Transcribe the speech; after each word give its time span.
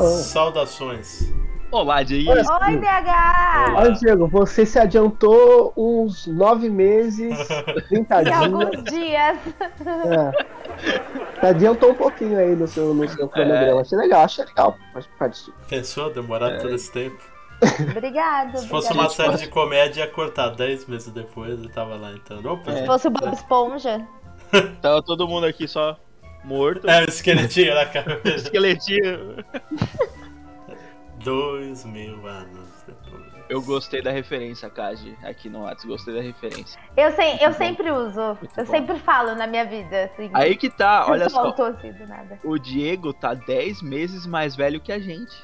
Saudações. 0.00 1.32
Olá, 1.70 2.02
Diego. 2.02 2.30
Oi, 2.32 2.40
Olá. 2.40 3.74
Olha, 3.76 3.92
Diego, 3.92 4.26
você 4.26 4.64
se 4.64 4.78
adiantou 4.78 5.72
uns 5.76 6.26
nove 6.26 6.70
meses, 6.70 7.36
30 7.88 8.20
E 8.20 8.24
dias. 8.24 8.36
alguns 8.42 8.84
dias. 8.84 9.38
É. 10.06 11.40
Se 11.40 11.46
adiantou 11.46 11.90
um 11.90 11.94
pouquinho 11.94 12.38
aí 12.38 12.56
no 12.56 12.66
seu, 12.66 12.94
no 12.94 13.06
seu 13.08 13.28
cronograma. 13.28 13.82
Achei 13.82 13.98
legal, 13.98 14.22
achei 14.22 14.44
legal 14.46 14.76
participar. 15.18 15.58
Pensou 15.68 16.10
demorar 16.12 16.52
É. 16.52 16.56
todo 16.58 16.74
esse 16.74 16.90
tempo? 16.90 17.18
Obrigado. 17.90 18.56
Se 18.58 18.68
fosse 18.68 18.86
obrigado. 18.86 19.06
uma 19.06 19.10
série 19.10 19.36
de 19.36 19.48
comédia, 19.48 20.00
ia 20.02 20.10
cortar 20.10 20.50
10 20.50 20.86
meses 20.86 21.12
depois 21.12 21.62
e 21.62 21.68
tava 21.68 21.96
lá 21.96 22.12
entrando. 22.12 22.50
Opa, 22.50 22.72
Se 22.72 22.86
fosse 22.86 23.08
o 23.08 23.10
Bob 23.10 23.32
Esponja. 23.34 24.06
Tava 24.80 25.02
todo 25.02 25.28
mundo 25.28 25.44
aqui 25.44 25.68
só 25.68 25.98
morto. 26.48 26.88
é 26.88 27.02
o 27.02 27.08
esqueletinho 27.08 27.74
na 27.74 27.86
cabeça. 27.86 28.28
Esqueletinho. 28.48 29.44
Dois 31.22 31.84
mil 31.84 32.26
anos 32.26 32.68
depois. 32.86 33.28
Eu 33.48 33.62
gostei 33.62 34.02
da 34.02 34.10
referência, 34.10 34.68
Kaji, 34.68 35.16
aqui 35.22 35.48
no 35.48 35.62
Whats. 35.62 35.84
Gostei 35.84 36.14
da 36.14 36.20
referência. 36.20 36.78
Eu, 36.96 37.10
sei, 37.12 37.38
eu 37.40 37.52
sempre 37.54 37.90
uso. 37.90 38.36
Muito 38.40 38.58
eu 38.58 38.64
bom. 38.64 38.70
sempre 38.70 38.98
falo 38.98 39.34
na 39.34 39.46
minha 39.46 39.64
vida. 39.64 40.04
Assim. 40.04 40.30
Aí 40.34 40.54
que 40.54 40.68
tá, 40.68 41.06
olha 41.08 41.30
só. 41.30 41.48
assim 41.48 41.92
do 41.92 42.06
nada. 42.06 42.38
O 42.44 42.58
Diego 42.58 43.12
tá 43.14 43.32
10 43.32 43.80
meses 43.82 44.26
mais 44.26 44.54
velho 44.54 44.80
que 44.80 44.92
a 44.92 44.98
gente. 44.98 45.34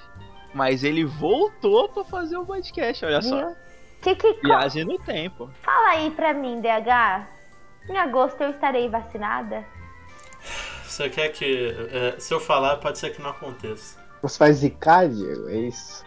Mas 0.52 0.84
ele 0.84 1.04
voltou 1.04 1.88
pra 1.88 2.04
fazer 2.04 2.36
o 2.36 2.44
podcast, 2.44 3.04
olha 3.04 3.22
só. 3.22 3.38
Viu? 3.38 3.56
Que 4.02 4.14
que 4.14 4.32
Viagem 4.42 4.84
no 4.84 4.98
tempo. 4.98 5.50
Fala 5.62 5.92
aí 5.92 6.10
pra 6.10 6.34
mim, 6.34 6.60
DH. 6.60 7.26
Em 7.88 7.96
agosto 7.96 8.40
eu 8.42 8.50
estarei 8.50 8.88
vacinada? 8.88 9.64
Você 10.94 11.10
quer 11.10 11.28
que. 11.30 11.74
é, 11.90 12.14
se 12.18 12.32
eu 12.32 12.38
falar, 12.38 12.76
pode 12.76 12.98
ser 12.98 13.10
que 13.10 13.20
não 13.20 13.30
aconteça. 13.30 13.98
Você 14.22 14.38
faz 14.38 14.56
zicar, 14.56 15.06
Diego? 15.08 15.48
É 15.50 15.56
isso? 15.56 16.04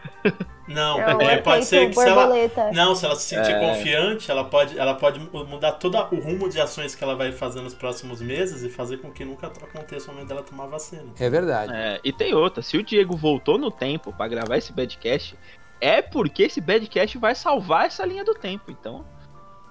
Não, 0.68 1.00
Eu 1.00 1.22
é, 1.22 1.38
pode 1.38 1.66
ser 1.66 1.88
que 1.90 1.94
se 1.94 2.08
ela. 2.08 2.28
Não, 2.74 2.96
se 2.96 3.06
ela 3.06 3.16
se 3.16 3.36
sentir 3.36 3.52
É. 3.52 3.60
confiante, 3.60 4.32
ela 4.32 4.44
pode, 4.46 4.80
ela 4.80 4.96
pode 4.96 5.20
mudar 5.20 5.74
todo 5.74 5.96
o 5.98 6.20
rumo 6.20 6.50
de 6.50 6.60
ações 6.60 6.96
que 6.96 7.04
ela 7.04 7.16
vai 7.16 7.32
fazer 7.32 7.62
nos 7.62 7.76
próximos 7.76 8.22
meses 8.22 8.64
e 8.64 8.70
fazer 8.70 8.98
com 8.98 9.12
que 9.12 9.24
nunca 9.24 9.48
aconteça 9.48 10.10
o 10.10 10.14
momento 10.14 10.30
dela 10.30 10.42
tomar 10.42 10.66
vacina. 10.66 11.12
É 11.20 11.30
verdade. 11.30 11.72
É, 11.76 12.00
e 12.04 12.12
tem 12.12 12.34
outra, 12.34 12.64
se 12.64 12.76
o 12.78 12.82
Diego 12.82 13.16
voltou 13.16 13.58
no 13.58 13.70
tempo 13.70 14.12
pra 14.14 14.28
gravar 14.28 14.58
esse 14.58 14.72
badcast, 14.74 15.38
é 15.80 16.02
porque 16.02 16.44
esse 16.44 16.60
badcast 16.62 17.18
vai 17.20 17.36
salvar 17.36 17.86
essa 17.86 18.04
linha 18.06 18.24
do 18.24 18.34
tempo, 18.34 18.72
então, 18.72 19.06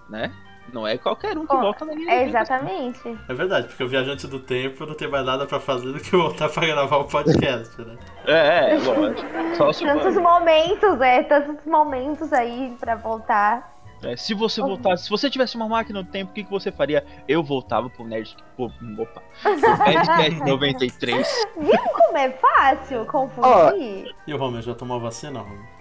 né? 0.08 0.32
Não 0.72 0.86
é 0.86 0.98
qualquer 0.98 1.36
um 1.38 1.46
que 1.46 1.54
Ó, 1.54 1.60
volta 1.60 1.84
na 1.84 1.94
linha 1.94 2.10
É 2.12 2.18
do 2.18 2.24
tempo. 2.24 2.36
exatamente. 2.36 3.18
É 3.28 3.34
verdade, 3.34 3.68
porque 3.68 3.84
o 3.84 3.88
viajante 3.88 4.26
do 4.26 4.38
tempo 4.38 4.84
não 4.84 4.94
tem 4.94 5.08
mais 5.08 5.24
nada 5.24 5.46
pra 5.46 5.60
fazer 5.60 5.92
do 5.92 6.00
que 6.00 6.10
voltar 6.16 6.48
pra 6.48 6.66
gravar 6.66 6.96
o 6.98 7.04
podcast, 7.04 7.80
né? 7.82 7.96
É, 8.26 8.74
é, 8.74 8.78
lógico. 8.78 9.28
Só 9.56 9.70
Tantos 9.86 10.16
momentos, 10.16 11.00
é. 11.00 11.22
Tantos 11.22 11.64
momentos 11.66 12.32
aí 12.32 12.76
pra 12.80 12.96
voltar. 12.96 13.74
é, 14.02 14.16
Se 14.16 14.34
você 14.34 14.60
voltasse, 14.60 15.04
se 15.04 15.10
você 15.10 15.30
tivesse 15.30 15.56
uma 15.56 15.68
máquina 15.68 16.02
do 16.02 16.10
tempo, 16.10 16.30
o 16.32 16.34
que, 16.34 16.44
que 16.44 16.50
você 16.50 16.70
faria? 16.72 17.04
Eu 17.28 17.42
voltava 17.42 17.88
pro 17.88 18.04
Nerd. 18.04 18.36
Pro, 18.56 18.66
opa. 18.98 19.22
Pro 19.42 19.60
Badcast 19.60 20.40
93. 20.44 21.46
Viu 21.58 21.78
como 21.92 22.18
é 22.18 22.30
fácil 22.30 23.06
confundir? 23.06 24.14
E 24.26 24.34
o 24.34 24.36
Romeu 24.36 24.60
já 24.62 24.74
tomou 24.74 25.00
vacina, 25.00 25.40
Romeu? 25.40 25.75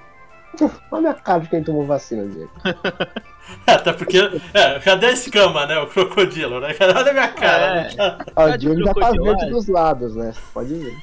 Olha 0.64 0.73
a 0.92 1.02
minha 1.02 1.14
cara 1.14 1.39
de 1.42 1.50
quem 1.50 1.64
tomou 1.64 1.86
vacina, 1.86 2.25
Diego. 2.28 2.52
Até 3.67 3.94
porque. 3.94 4.17
É, 4.53 4.80
cadê 4.80 5.08
a 5.08 5.11
escama, 5.11 5.66
né? 5.66 5.78
O 5.80 5.88
crocodilo, 5.88 6.59
né? 6.59 6.70
Olha 6.80 7.09
a 7.09 7.14
minha 7.14 7.28
cara. 7.30 7.66
É. 7.66 7.95
né? 7.95 8.17
Ó, 8.36 8.45
o 8.45 8.58
Diego 8.58 8.83
já 8.83 8.94
tá 8.94 9.11
verde 9.11 9.50
dos 9.50 9.67
lados, 9.67 10.16
né? 10.16 10.33
Pode 10.53 10.73
ver. 10.73 10.95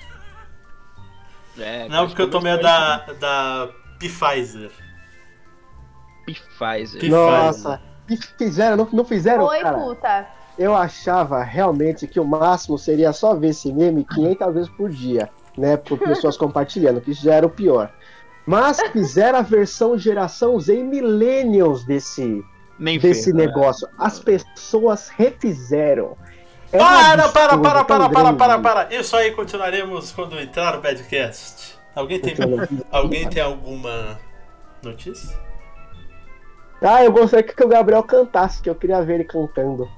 É, 1.59 1.89
Não, 1.89 2.07
porque 2.07 2.23
eu 2.23 2.31
tomei 2.31 2.53
a 2.53 2.57
da, 2.57 2.97
da 3.21 3.69
Pfizer. 3.99 4.71
Pfizer. 6.25 7.11
Nossa, 7.11 7.81
e 8.09 8.17
fizeram, 8.17 8.77
não, 8.77 8.89
não 8.93 9.05
fizeram, 9.05 9.45
Oi, 9.45 9.61
cara? 9.61 9.79
puta. 9.79 10.27
Eu 10.59 10.75
achava 10.75 11.43
realmente 11.43 12.07
que 12.07 12.21
o 12.21 12.25
máximo 12.25 12.79
seria 12.79 13.13
só 13.13 13.35
ver 13.35 13.49
esse 13.49 13.73
meme 13.73 14.05
500 14.05 14.55
vezes 14.55 14.69
por 14.71 14.91
dia, 14.91 15.31
né? 15.57 15.77
Por 15.77 15.99
pessoas 15.99 16.37
compartilhando, 16.37 17.01
que 17.01 17.11
isso 17.11 17.25
já 17.25 17.35
era 17.35 17.47
o 17.47 17.51
pior. 17.51 17.91
Mas 18.47 18.81
fizeram 18.93 19.39
a 19.39 19.43
versão 19.43 19.97
geração 19.97 20.59
Z 20.59 20.77
e 20.77 20.83
millennials 20.83 21.85
desse, 21.85 22.45
Nem 22.79 22.99
desse 22.99 23.27
ferro, 23.27 23.37
né? 23.39 23.47
negócio. 23.47 23.89
As 23.99 24.19
pessoas 24.19 25.09
refizeram. 25.09 26.17
É 26.73 26.79
Para, 26.79 27.29
para, 27.29 27.59
para, 27.59 27.85
para, 27.85 28.09
para, 28.09 28.33
para, 28.33 28.59
para. 28.59 28.95
Isso 28.95 29.15
aí 29.15 29.31
continuaremos 29.33 30.11
quando 30.13 30.41
entrar 30.41 30.75
no 30.75 30.83
Badcast. 30.83 31.79
Alguém 31.95 32.19
tem, 32.19 32.35
alguém 32.91 33.29
tem 33.29 33.43
alguma 33.43 34.19
notícia? 34.83 35.39
Ah, 36.81 37.05
eu 37.05 37.13
gostaria 37.13 37.47
que 37.47 37.63
o 37.63 37.69
Gabriel 37.69 38.03
cantasse, 38.03 38.61
que 38.61 38.69
eu 38.69 38.75
queria 38.75 39.03
ver 39.03 39.17
ele 39.17 39.25
cantando. 39.25 39.89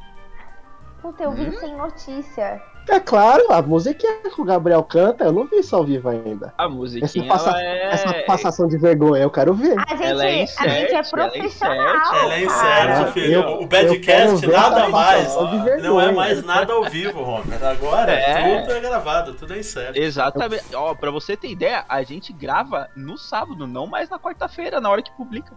Puta, 1.01 1.23
eu 1.23 1.33
vim 1.33 1.51
sem 1.53 1.75
notícia. 1.77 2.61
É 2.87 3.01
claro, 3.01 3.51
a 3.51 3.63
musiquinha 3.63 4.13
que 4.35 4.41
o 4.41 4.45
Gabriel 4.45 4.83
canta, 4.83 5.25
eu 5.25 5.33
não 5.33 5.47
vi 5.47 5.57
isso 5.61 5.75
ao 5.75 5.85
vivo 5.85 6.09
ainda. 6.09 6.53
A 6.59 6.65
Essa, 6.65 6.75
musiquinha, 6.75 7.27
passa- 7.29 7.51
ela 7.51 7.63
é... 7.63 7.85
essa 7.93 8.13
passação 8.27 8.69
de 8.69 8.77
vergonha 8.77 9.23
eu 9.23 9.31
quero 9.31 9.55
ver. 9.55 9.75
A 9.79 9.97
gente, 9.97 10.03
Ela 10.05 10.25
é 10.25 10.29
a 10.29 10.31
gente 10.33 10.41
é 10.41 10.43
insert, 10.45 11.13
ela 11.13 11.27
é 11.27 11.31
profissional. 11.31 11.97
insert. 11.97 12.15
Ela 12.23 12.35
é 12.35 12.45
insert, 12.45 13.13
filho. 13.13 13.33
eu- 13.33 13.61
o 13.63 13.67
ver 13.67 14.41
nada 14.47 14.89
mais. 14.91 15.35
Não 15.83 16.01
é 16.01 16.13
mais 16.13 16.45
nada 16.45 16.73
ao 16.75 16.85
vivo, 16.85 17.23
Romer. 17.23 17.65
Agora 17.65 18.13
É. 18.13 18.61
tudo 18.61 18.73
é 18.73 18.81
gravado, 18.81 19.35
tudo 19.35 19.55
é 19.55 19.59
insert. 19.59 19.97
Exatamente. 19.97 20.65
Ó, 20.75 20.95
pra 20.95 21.11
você 21.11 21.37
ter 21.37 21.49
ideia, 21.49 21.85
a 21.89 22.03
gente 22.03 22.33
grava 22.33 22.89
no 22.95 23.17
sábado, 23.17 23.67
não 23.67 23.87
mais 23.87 24.11
na 24.11 24.19
quarta-feira, 24.19 24.81
na 24.81 24.91
hora 24.91 25.01
que 25.03 25.11
publica. 25.13 25.53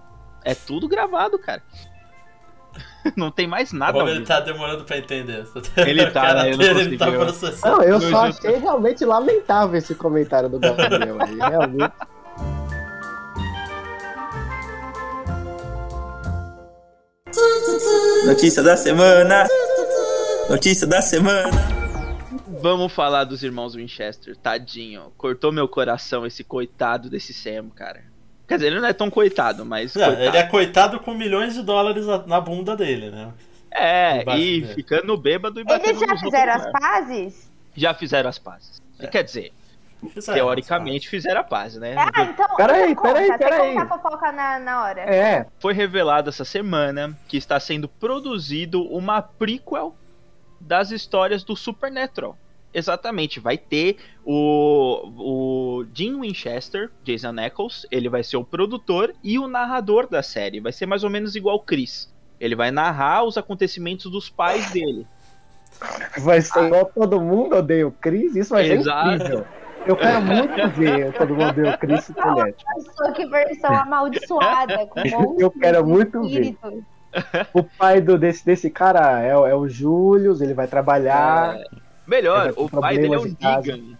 É 0.45 0.55
tudo 0.55 0.87
gravado, 0.87 1.37
cara. 1.37 1.61
Não 3.15 3.31
tem 3.31 3.47
mais 3.47 3.71
nada. 3.71 4.03
vivo. 4.05 4.25
tá 4.25 4.39
demorando 4.39 4.83
pra 4.83 4.97
entender. 4.97 5.45
Ele 5.77 6.05
tá, 6.07 6.11
cara 6.21 6.43
né? 6.43 6.49
Ele 6.49 6.57
não 6.57 6.57
dele, 6.57 6.79
ele 6.81 6.97
tá 6.97 7.11
processando. 7.11 7.77
Não, 7.77 7.83
eu 7.83 8.01
só 8.01 8.25
achei 8.27 8.57
realmente 8.57 9.05
lamentável 9.05 9.77
esse 9.77 9.95
comentário 9.95 10.49
do 10.49 10.59
Gabriel 10.59 11.17
aí. 11.21 11.37
Realmente. 11.37 11.93
Notícia 18.25 18.63
da 18.63 18.75
semana. 18.75 19.47
Notícia 20.49 20.87
da 20.87 21.01
semana. 21.01 21.77
Vamos 22.61 22.91
falar 22.91 23.23
dos 23.23 23.43
irmãos 23.43 23.75
Winchester. 23.75 24.35
Tadinho. 24.35 25.11
Cortou 25.17 25.51
meu 25.51 25.67
coração 25.67 26.25
esse 26.25 26.43
coitado 26.43 27.09
desse 27.09 27.33
Sam, 27.33 27.69
cara. 27.69 28.03
Quer 28.47 28.55
dizer, 28.55 28.67
ele 28.67 28.79
não 28.79 28.87
é 28.87 28.93
tão 28.93 29.09
coitado, 29.09 29.65
mas. 29.65 29.93
Não, 29.95 30.05
coitado. 30.05 30.23
ele 30.25 30.37
é 30.37 30.43
coitado 30.43 30.99
com 30.99 31.13
milhões 31.13 31.53
de 31.53 31.61
dólares 31.63 32.05
na- 32.25 32.39
bunda 32.39 32.75
dele, 32.75 33.11
né? 33.11 33.29
É, 33.69 34.21
e 34.21 34.61
dele. 34.61 34.73
ficando 34.73 35.15
bêbado 35.17 35.59
e 35.59 35.63
batendo 35.63 35.89
Eles 35.89 35.99
já 35.99 36.17
fizeram 36.17 36.53
outros, 36.53 36.65
as 36.67 36.73
né? 36.73 36.79
pazes? 36.79 37.51
Já 37.75 37.93
fizeram 37.93 38.29
as 38.29 38.39
pazes. 38.39 38.81
É. 38.99 39.07
Quer 39.07 39.23
dizer, 39.23 39.51
Fizeram, 40.13 40.37
teoricamente 40.37 41.09
fizeram 41.09 41.41
a 41.41 41.43
paz, 41.43 41.75
né? 41.75 41.93
Ah, 41.97 42.21
então. 42.23 42.55
Peraí, 42.55 42.91
então 42.91 43.03
conta, 43.03 43.13
peraí, 43.15 43.27
Você 43.27 43.37
peraí. 43.37 43.73
conta 43.75 43.83
a 43.95 43.99
fofoca 43.99 44.31
na, 44.31 44.59
na 44.59 44.83
hora. 44.83 45.01
É, 45.01 45.45
Foi 45.59 45.73
revelado 45.73 46.29
essa 46.29 46.45
semana 46.45 47.17
que 47.27 47.35
está 47.35 47.59
sendo 47.59 47.87
produzido 47.89 48.83
uma 48.83 49.21
prequel 49.21 49.95
das 50.61 50.89
histórias 50.91 51.43
do 51.43 51.55
Supernatural. 51.55 52.37
Exatamente, 52.73 53.39
vai 53.39 53.57
ter 53.57 53.97
o, 54.23 55.09
o 55.81 55.85
Jim 55.93 56.19
Winchester, 56.19 56.91
Jason 57.03 57.33
Eccles, 57.39 57.87
ele 57.89 58.07
vai 58.09 58.23
ser 58.23 58.37
o 58.37 58.43
produtor 58.43 59.13
e 59.23 59.39
o 59.39 59.47
narrador 59.47 60.07
da 60.07 60.21
série. 60.21 60.59
Vai 60.59 60.71
ser 60.71 60.85
mais 60.85 61.03
ou 61.03 61.09
menos 61.09 61.35
igual 61.35 61.55
o 61.55 61.59
Chris. 61.61 62.13
Ele 62.39 62.55
vai 62.55 62.69
narrar 62.69 63.23
os 63.23 63.37
acontecimentos 63.37 64.11
dos 64.11 64.29
pais 64.29 64.69
dele. 64.73 65.07
vai 66.19 66.41
ser 66.41 66.65
igual 66.65 66.85
todo 66.85 67.19
mundo 67.19 67.55
odeia 67.55 67.87
o 67.87 67.91
Chris, 67.91 68.35
isso 68.35 68.53
vai 68.53 68.65
ser 68.65 68.79
Exato. 68.79 69.15
incrível. 69.15 69.45
Eu 69.85 69.95
quero 69.95 70.21
muito 70.21 70.69
ver 70.71 71.13
todo 71.13 71.29
mundo 71.33 71.49
odeia 71.49 71.73
o 71.73 71.77
Chris 71.77 72.11
Tonetti. 72.13 72.65
Só 72.95 73.11
que 73.13 73.25
versão 73.27 73.73
amaldiçoada, 73.73 74.85
com 74.87 74.99
Eu 75.39 75.49
quero 75.49 75.79
e 75.79 75.83
muito 75.83 76.21
ver. 76.29 76.55
O 77.53 77.63
pai 77.63 78.01
do, 78.01 78.17
desse, 78.17 78.45
desse 78.45 78.69
cara 78.69 79.21
é, 79.21 79.35
o- 79.35 79.47
é 79.47 79.55
o 79.55 79.67
Július, 79.67 80.41
ele 80.41 80.53
vai 80.53 80.67
trabalhar. 80.67 81.55
É, 81.57 81.63
melhor, 82.07 82.53
o 82.55 82.69
pai 82.69 82.97
dele 82.97 83.15
é 83.15 83.35
casa. 83.41 83.75
Negan. 83.75 83.97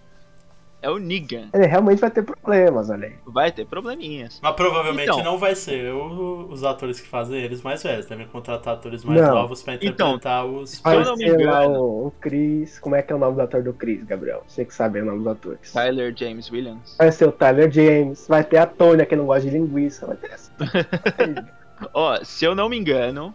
É 0.79 0.91
o 0.91 0.99
Negan. 0.99 1.49
Ele 1.55 1.65
realmente 1.65 1.99
vai 1.99 2.11
ter 2.11 2.21
problemas, 2.21 2.91
olha 2.91 3.07
aí. 3.07 3.15
Vai 3.25 3.51
ter 3.51 3.65
probleminhas. 3.65 4.39
Mas 4.43 4.53
provavelmente 4.55 5.09
Então. 5.09 5.23
não 5.23 5.37
vai 5.39 5.55
ser 5.55 5.91
o- 5.91 6.47
os 6.51 6.63
atores 6.63 7.01
que 7.01 7.07
fazem 7.07 7.41
eles 7.41 7.63
mais 7.63 7.81
velhos. 7.81 8.05
Devem 8.05 8.27
contratar 8.27 8.75
atores 8.75 9.03
mais 9.03 9.19
Não. 9.19 9.33
novos 9.33 9.63
pra 9.63 9.73
interpretar 9.73 10.45
os. 10.45 10.79
Vai 10.79 10.97
eu 10.97 11.03
não 11.03 11.15
me 11.15 11.27
engano. 11.27 11.79
o, 11.81 12.07
o 12.07 12.11
Chris. 12.21 12.77
Como 12.77 12.95
é 12.95 13.01
que 13.01 13.11
é 13.11 13.15
o 13.15 13.19
nome 13.19 13.35
do 13.37 13.41
ator 13.41 13.63
do 13.63 13.73
Chris, 13.73 14.03
Gabriel? 14.03 14.43
Você 14.47 14.63
que 14.63 14.73
sabe 14.73 15.01
o 15.01 15.05
nome 15.05 15.17
dos 15.17 15.27
atores. 15.27 15.73
Tyler 15.73 16.13
James 16.15 16.51
Williams. 16.51 16.95
Vai 16.95 17.11
ser 17.11 17.25
o 17.27 17.31
Tyler 17.31 17.71
James, 17.71 18.27
vai 18.27 18.43
ter 18.43 18.57
a 18.57 18.67
Tônia, 18.67 19.05
que 19.07 19.15
não 19.15 19.25
gosta 19.25 19.49
de 19.49 19.57
linguiça, 19.57 20.05
vai 20.05 20.15
ter 20.15 20.31
essa. 20.31 20.51
Ó, 21.93 22.23
se 22.23 22.45
eu 22.45 22.53
não 22.55 22.69
me 22.69 22.77
engano, 22.77 23.33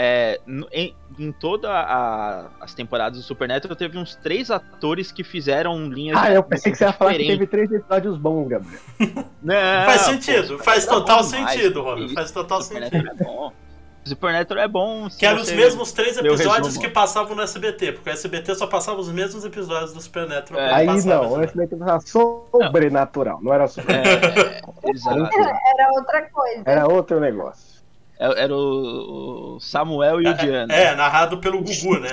é, 0.00 0.40
em, 0.72 0.94
em 1.18 1.32
todas 1.32 1.68
as 2.60 2.72
temporadas 2.72 3.18
do 3.18 3.24
Supernatural, 3.24 3.74
teve 3.74 3.98
uns 3.98 4.14
três 4.14 4.48
atores 4.48 5.10
que 5.10 5.24
fizeram 5.24 5.88
linhas 5.88 6.16
Ah, 6.16 6.30
eu 6.32 6.42
pensei 6.44 6.70
que 6.70 6.78
você 6.78 6.84
ia 6.84 6.92
falar 6.92 7.14
que 7.14 7.26
teve 7.26 7.48
três 7.48 7.72
episódios 7.72 8.16
bons, 8.16 8.46
Gabriel. 8.46 8.78
Não, 9.42 9.54
Faz 9.86 10.02
pô, 10.02 10.10
sentido, 10.12 10.58
faz 10.60 10.86
é 10.86 10.88
total 10.88 11.24
bom 11.24 11.28
demais, 11.28 11.50
sentido, 11.50 11.72
que 11.82 11.88
Romero. 11.88 12.06
isso, 12.06 12.14
Faz 12.14 12.30
total 12.30 12.62
sentido. 12.62 12.84
Supernatural 12.84 13.14
é 13.18 13.24
bom. 13.24 13.52
Supernatural 14.04 14.64
é 14.64 14.68
bom. 14.68 15.10
se 15.10 15.18
Que 15.18 15.26
eram 15.26 15.42
os 15.42 15.50
mesmos 15.50 15.90
três 15.90 16.16
episódios 16.16 16.68
resumo. 16.68 16.80
que 16.80 16.88
passavam 16.88 17.34
no 17.34 17.42
SBT, 17.42 17.92
porque 17.92 18.08
o 18.08 18.12
SBT 18.12 18.54
só 18.54 18.68
passava 18.68 19.00
os 19.00 19.10
mesmos 19.10 19.44
episódios 19.44 19.92
do 19.92 20.00
Supernatural. 20.00 20.62
É. 20.62 20.74
Aí 20.74 20.86
passava, 20.86 21.24
não, 21.26 21.32
o? 21.32 21.42
SBT 21.42 21.74
era 21.82 22.00
sobrenatural, 22.00 23.40
não 23.42 23.52
era 23.52 23.66
super. 23.66 23.94
É, 23.96 24.60
exato. 24.92 25.28
Era 25.36 25.90
outra 25.92 26.22
coisa. 26.30 26.62
Era 26.64 26.86
outro 26.86 27.18
negócio. 27.18 27.77
É- 28.18 28.42
Era 28.44 28.54
o 28.54 29.58
Samuel 29.60 30.20
e 30.20 30.28
o 30.28 30.34
Diana. 30.34 30.74
É, 30.74 30.94
narrado 30.94 31.38
pelo 31.38 31.62
Gugu, 31.62 31.98
né? 32.00 32.12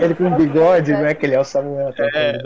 Ele 0.00 0.14
com 0.14 0.34
bigode, 0.36 0.92
não 0.92 1.06
é 1.06 1.14
que 1.14 1.26
ele 1.26 1.34
é 1.34 1.40
o 1.40 1.44
Samuel, 1.44 1.92
tá 1.94 2.04
É. 2.14 2.38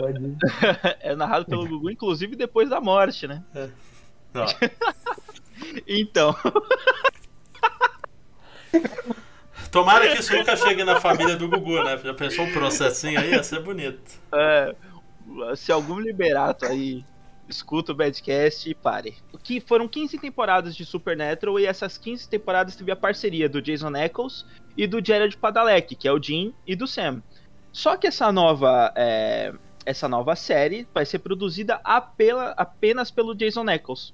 É 1.11 1.15
narrado 1.15 1.45
pelo 1.45 1.67
Gugu, 1.67 1.89
inclusive 1.89 2.35
depois 2.35 2.69
da 2.69 2.81
morte, 2.81 3.27
né? 3.27 3.41
Não. 4.33 4.45
Então, 5.85 6.33
Tomara 9.71 10.07
que 10.09 10.19
isso 10.19 10.33
nunca 10.35 10.55
chegue 10.55 10.83
na 10.83 10.99
família 11.01 11.35
do 11.35 11.47
Gugu, 11.49 11.83
né? 11.83 11.97
Já 11.97 12.13
pensou 12.13 12.45
um 12.45 12.51
processinho 12.51 13.19
aí? 13.19 13.31
Ia 13.31 13.43
ser 13.43 13.61
bonito. 13.61 14.19
é, 14.33 14.73
se 15.55 15.71
algum 15.71 15.99
liberato 15.99 16.65
aí 16.65 17.03
escuta 17.49 17.91
o 17.91 17.95
Badcast, 17.95 18.73
pare. 18.75 19.15
Que 19.43 19.59
foram 19.59 19.87
15 19.87 20.17
temporadas 20.19 20.75
de 20.75 20.85
Supernatural 20.85 21.59
e 21.59 21.65
essas 21.65 21.97
15 21.97 22.29
temporadas 22.29 22.75
teve 22.75 22.91
a 22.91 22.95
parceria 22.95 23.49
do 23.49 23.61
Jason 23.61 23.95
Ackles 23.95 24.45
e 24.77 24.85
do 24.85 25.03
Jared 25.03 25.35
Padalecki, 25.35 25.95
que 25.95 26.07
é 26.07 26.11
o 26.11 26.21
Jim 26.21 26.53
e 26.65 26.75
do 26.75 26.87
Sam. 26.87 27.21
Só 27.71 27.97
que 27.97 28.07
essa 28.07 28.31
nova 28.31 28.93
é, 28.95 29.53
essa 29.85 30.07
nova 30.07 30.35
série 30.35 30.87
vai 30.93 31.05
ser 31.05 31.19
produzida 31.19 31.79
apela- 31.83 32.53
apenas 32.55 33.09
pelo 33.09 33.35
Jason 33.35 33.67
Ackles. 33.69 34.13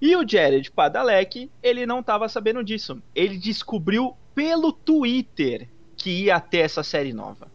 E 0.00 0.14
o 0.16 0.28
Jared 0.28 0.70
Padalecki, 0.70 1.50
ele 1.62 1.86
não 1.86 2.00
estava 2.00 2.28
sabendo 2.28 2.62
disso. 2.62 3.00
Ele 3.14 3.38
descobriu 3.38 4.16
pelo 4.34 4.72
Twitter 4.72 5.68
que 5.96 6.24
ia 6.24 6.40
ter 6.40 6.58
essa 6.58 6.82
série 6.82 7.12
nova. 7.12 7.48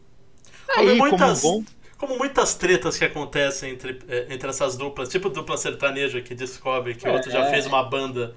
Como 0.73 0.89
Aí, 0.89 0.97
muitas, 0.97 1.41
como 1.41 1.61
bom 1.61 1.65
como 1.99 2.17
muitas 2.17 2.55
tretas 2.55 2.97
que 2.97 3.05
acontecem 3.05 3.71
entre, 3.73 3.99
eh, 4.07 4.25
entre 4.31 4.49
essas 4.49 4.75
duplas, 4.75 5.09
tipo 5.09 5.29
dupla 5.29 5.57
sertaneja 5.57 6.19
que 6.21 6.33
descobre 6.33 6.95
que 6.95 7.07
o 7.07 7.11
outro 7.11 7.29
já 7.29 7.45
É. 7.45 7.51
fez 7.51 7.67
uma 7.67 7.83
banda 7.83 8.33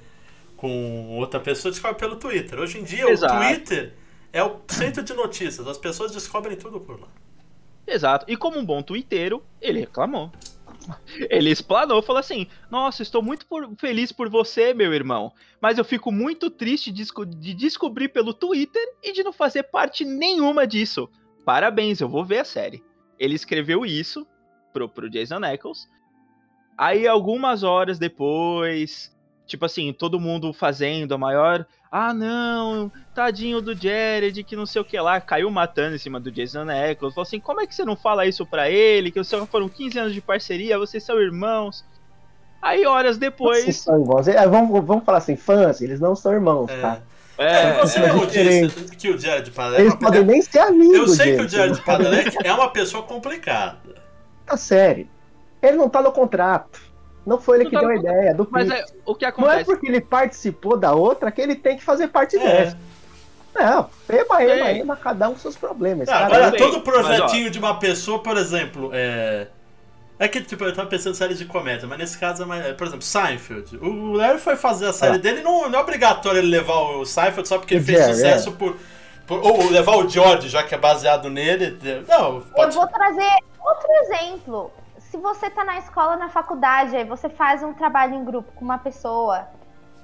com 0.57 1.17
outra 1.19 1.41
pessoa, 1.41 1.73
descobre 1.73 1.99
pelo 1.99 2.17
Twitter. 2.17 2.59
Hoje 2.59 2.79
em 2.79 2.85
dia, 2.85 3.09
Exato. 3.09 3.35
o 3.35 3.39
Twitter 3.39 3.95
é 4.33 4.43
o 4.45 4.61
centro 4.69 5.03
de 5.03 5.15
notícias, 5.15 5.67
as 5.67 5.79
pessoas 5.79 6.13
descobrem 6.13 6.57
tudo 6.57 6.79
por 6.81 7.01
lá. 7.01 7.09
Exato. 7.87 8.27
E 8.29 8.37
como 8.37 8.59
um 8.59 8.65
bom 8.65 8.83
twitteiro, 8.83 9.43
ele 9.61 9.81
reclamou. 9.81 10.31
Ele 11.31 11.51
explanou, 11.51 12.03
falou 12.03 12.19
assim: 12.19 12.49
Nossa, 12.71 13.03
estou 13.03 13.23
muito 13.23 13.47
por- 13.47 13.71
feliz 13.79 14.11
por 14.11 14.29
você, 14.29 14.75
meu 14.75 14.93
irmão. 14.93 15.33
Mas 15.61 15.79
eu 15.79 15.85
fico 15.85 16.11
muito 16.11 16.51
triste 16.51 16.91
de, 16.91 17.05
de 17.37 17.55
descobrir 17.55 18.09
pelo 18.09 18.35
Twitter 18.35 18.83
e 19.03 19.13
de 19.13 19.23
não 19.23 19.33
fazer 19.33 19.63
parte 19.65 20.05
nenhuma 20.05 20.67
disso. 20.67 21.09
Parabéns, 21.45 22.01
eu 22.01 22.09
vou 22.09 22.25
ver 22.25 22.39
a 22.39 22.45
série. 22.45 22.83
Ele 23.23 23.37
escreveu 23.37 23.87
isso 23.87 24.27
pro, 24.73 24.89
pro 24.89 25.09
Jason 25.09 25.45
Ackles. 25.45 25.89
Aí, 26.77 27.07
algumas 27.07 27.63
horas 27.63 27.97
depois, 27.97 29.17
tipo 29.47 29.65
assim, 29.65 29.93
todo 29.93 30.19
mundo 30.19 30.53
fazendo 30.53 31.15
a 31.15 31.19
maior. 31.19 31.65
Ah, 31.91 32.13
não, 32.13 32.91
tadinho 33.15 33.61
do 33.61 33.75
Jared, 33.75 34.43
que 34.43 34.57
não 34.57 34.67
sei 34.67 34.83
o 34.83 34.85
que 34.85 34.99
lá, 34.99 35.21
caiu 35.21 35.49
matando 35.51 35.95
em 35.95 35.99
cima 35.99 36.19
do 36.19 36.33
Jason 36.33 36.63
Ackles. 36.69 37.15
Falou 37.15 37.23
assim: 37.23 37.39
como 37.39 37.61
é 37.61 37.67
que 37.67 37.75
você 37.75 37.85
não 37.85 37.95
fala 37.95 38.27
isso 38.27 38.45
pra 38.45 38.69
ele? 38.69 39.13
Que 39.13 39.23
vocês 39.23 39.49
foram 39.49 39.69
15 39.69 39.99
anos 39.99 40.15
de 40.15 40.21
parceria, 40.21 40.77
vocês 40.79 41.05
são 41.05 41.21
irmãos. 41.21 41.85
Aí, 42.61 42.87
horas 42.87 43.17
Vocês 43.17 43.19
depois. 43.19 43.77
são 43.77 44.01
irmãos. 44.01 44.27
É, 44.27 44.49
vamos, 44.49 44.85
vamos 44.85 45.05
falar 45.05 45.19
assim, 45.19 45.37
fãs, 45.37 45.81
eles 45.81 46.01
não 46.01 46.17
são 46.17 46.33
irmãos, 46.33 46.71
É. 46.71 46.81
tá? 46.81 47.03
É, 47.43 47.81
Você 47.81 47.99
é 47.99 48.03
mesmo 48.03 48.27
disse 48.27 48.97
que 48.97 49.11
o 49.11 49.19
Jared 49.19 49.51
Padalecki. 49.51 49.83
Eles 49.83 49.95
podem 49.97 50.25
nem 50.25 50.43
ser 50.43 50.59
amigos, 50.61 50.97
Eu 50.97 51.09
sei 51.09 51.37
que 51.37 51.41
o 51.41 51.49
gente. 51.49 51.53
Jared 51.57 51.81
Padalecki 51.83 52.37
é 52.45 52.53
uma 52.53 52.71
pessoa 52.71 53.03
complicada. 53.03 53.79
Tá 54.47 54.57
sério. 54.57 55.09
Ele 55.63 55.77
não 55.77 55.89
tá 55.89 56.03
no 56.03 56.13
contrato. 56.13 56.81
Não 57.25 57.41
foi 57.41 57.59
ele 57.59 57.65
Não 57.65 57.71
que 57.71 57.77
tá 57.77 57.81
deu 57.83 57.91
a 57.91 57.97
ideia 57.97 58.35
do 58.35 58.49
mas 58.51 58.69
é, 58.69 58.85
o 59.07 59.15
que 59.15 59.25
Não 59.25 59.29
é 59.29 59.31
acontece? 59.31 59.65
porque 59.65 59.87
ele 59.87 60.01
participou 60.01 60.77
da 60.77 60.93
outra 60.93 61.31
que 61.31 61.41
ele 61.41 61.55
tem 61.55 61.77
que 61.77 61.85
fazer 61.85 62.09
parte 62.09 62.37
É. 62.37 62.41
dessa. 62.41 62.79
Não, 63.55 63.91
ema, 64.09 64.43
ema, 64.43 64.71
ema, 64.73 64.97
cada 64.97 65.29
um 65.29 65.35
com 65.35 65.39
seus 65.39 65.57
problemas. 65.57 66.09
Cara. 66.09 66.27
agora, 66.27 66.53
todo 66.57 66.75
mas, 66.75 66.83
projetinho 66.83 67.51
de 67.51 67.59
uma 67.59 67.79
pessoa, 67.79 68.21
por 68.23 68.37
exemplo, 68.37 68.91
é. 68.93 69.47
É 70.25 70.29
que, 70.29 70.41
tipo, 70.41 70.63
eu 70.65 70.73
tava 70.75 70.89
pensando 70.89 71.15
em 71.15 71.17
séries 71.17 71.39
de 71.39 71.47
comédia, 71.47 71.89
mas 71.89 71.99
nesse 71.99 72.17
caso 72.19 72.45
é 72.45 72.47
mais. 72.47 72.65
é, 72.65 72.73
Por 72.73 72.87
exemplo, 72.87 73.03
Seinfeld. 73.05 73.77
O 73.79 74.13
Larry 74.13 74.39
foi 74.39 74.55
fazer 74.55 74.87
a 74.87 74.93
série 74.93 75.17
Ah. 75.17 75.19
dele, 75.19 75.43
não, 75.43 75.69
não 75.69 75.79
é 75.79 75.83
obrigatório 75.83 76.39
ele 76.39 76.47
levar 76.49 76.79
o 76.79 77.05
Seinfeld 77.05 77.49
só 77.49 77.59
porque 77.59 77.75
ele 77.75 77.85
fez 77.85 77.99
Jerry, 77.99 78.15
sucesso 78.15 78.53
por, 78.53 78.77
por- 79.27 79.45
Ou 79.45 79.69
levar 79.71 79.97
o 79.97 80.09
George, 80.09 80.49
já 80.49 80.63
que 80.63 80.75
é 80.75 80.79
baseado 80.79 81.29
nele. 81.29 81.77
Não, 82.09 82.37
Eu 82.37 82.41
pode. 82.55 82.75
vou 82.77 82.87
trazer 82.87 83.29
outro 83.61 83.89
exemplo. 84.03 84.71
Se 84.99 85.17
você 85.17 85.51
tá 85.51 85.65
na 85.65 85.79
escola, 85.79 86.17
na 86.17 86.29
faculdade, 86.29 86.95
aí 86.97 87.05
você 87.05 87.29
faz 87.29 87.63
um 87.63 87.73
trabalho 87.75 88.15
em 88.15 88.25
grupo 88.25 88.51
com 88.53 88.65
uma 88.65 88.79
pessoa. 88.79 89.47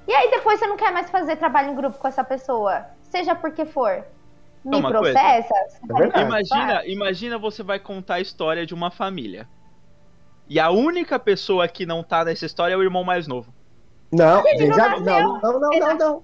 E 0.07 0.13
aí 0.13 0.31
depois 0.31 0.59
você 0.59 0.67
não 0.67 0.77
quer 0.77 0.91
mais 0.91 1.09
fazer 1.11 1.37
trabalho 1.37 1.71
em 1.71 1.75
grupo 1.77 1.97
com 1.97 2.09
essa 2.09 2.25
pessoa. 2.25 2.85
Seja 3.03 3.35
por 3.37 3.53
que 3.53 3.65
for. 3.65 4.05
Me 4.65 4.79
Uma 4.79 4.91
coisa. 4.93 5.13
processa? 5.19 5.55
É. 5.55 6.21
Imagina, 6.23 6.87
imagina 6.87 7.39
você 7.39 7.63
vai 7.63 7.79
contar 7.79 8.15
a 8.17 8.21
história 8.21 8.67
de 8.67 8.75
uma 8.75 8.91
família. 8.91 9.47
E 10.49 10.59
a 10.59 10.71
única 10.71 11.19
pessoa 11.19 11.69
que 11.69 11.85
não 11.85 12.03
tá 12.03 12.25
nessa 12.25 12.47
história 12.47 12.75
é 12.75 12.77
o 12.77 12.83
irmão 12.83 13.05
mais 13.05 13.27
novo. 13.27 13.53
Não, 14.11 14.47
Ele 14.47 14.73
já, 14.73 14.99
não, 14.99 15.01
não, 15.41 15.41
não, 15.61 15.71
não, 15.71 15.99
não. 15.99 16.23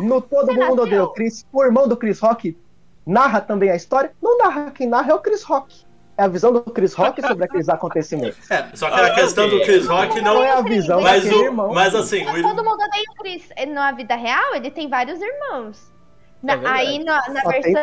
No 0.00 0.20
Todo 0.20 0.52
Mundo. 0.54 0.82
Odeia 0.82 1.02
o 1.04 1.08
Chris, 1.12 1.46
o 1.52 1.64
irmão 1.64 1.88
do 1.88 1.96
Chris 1.96 2.20
Rock 2.20 2.56
narra 3.06 3.40
também 3.40 3.70
a 3.70 3.74
história. 3.76 4.12
Não 4.22 4.36
narra, 4.38 4.70
quem 4.70 4.86
narra 4.86 5.10
é 5.12 5.14
o 5.14 5.18
Chris 5.18 5.42
Rock. 5.42 5.84
É 6.18 6.24
a 6.24 6.28
visão 6.28 6.52
do 6.52 6.60
Chris 6.62 6.92
Rock 6.92 7.20
sobre 7.26 7.44
aqueles 7.44 7.68
acontecimentos. 7.70 8.48
É, 8.50 8.68
só 8.74 8.90
que 8.90 9.00
a 9.00 9.06
Ah, 9.06 9.14
questão 9.14 9.48
do 9.48 9.60
Chris 9.62 9.86
Rock 9.86 10.20
Não 10.20 10.34
não. 10.34 10.42
é 10.44 10.52
a 10.52 10.60
visão 10.60 11.00
Mas, 11.00 11.22
daquele 11.24 11.42
o, 11.42 11.44
irmão. 11.46 11.72
mas 11.72 11.94
assim, 11.94 12.22
o 12.28 12.42
todo 12.42 12.62
mundo 12.62 12.82
odeia 12.82 13.04
o 13.10 13.14
Chris. 13.22 13.48
Na 13.68 13.90
vida 13.92 14.14
real, 14.14 14.54
ele 14.54 14.70
tem 14.70 14.88
vários 14.88 15.18
irmãos. 15.20 15.90
Na- 16.42 16.52
É 16.54 16.66
aí 16.66 17.02
na, 17.02 17.26
na 17.30 17.40
versão. 17.50 17.82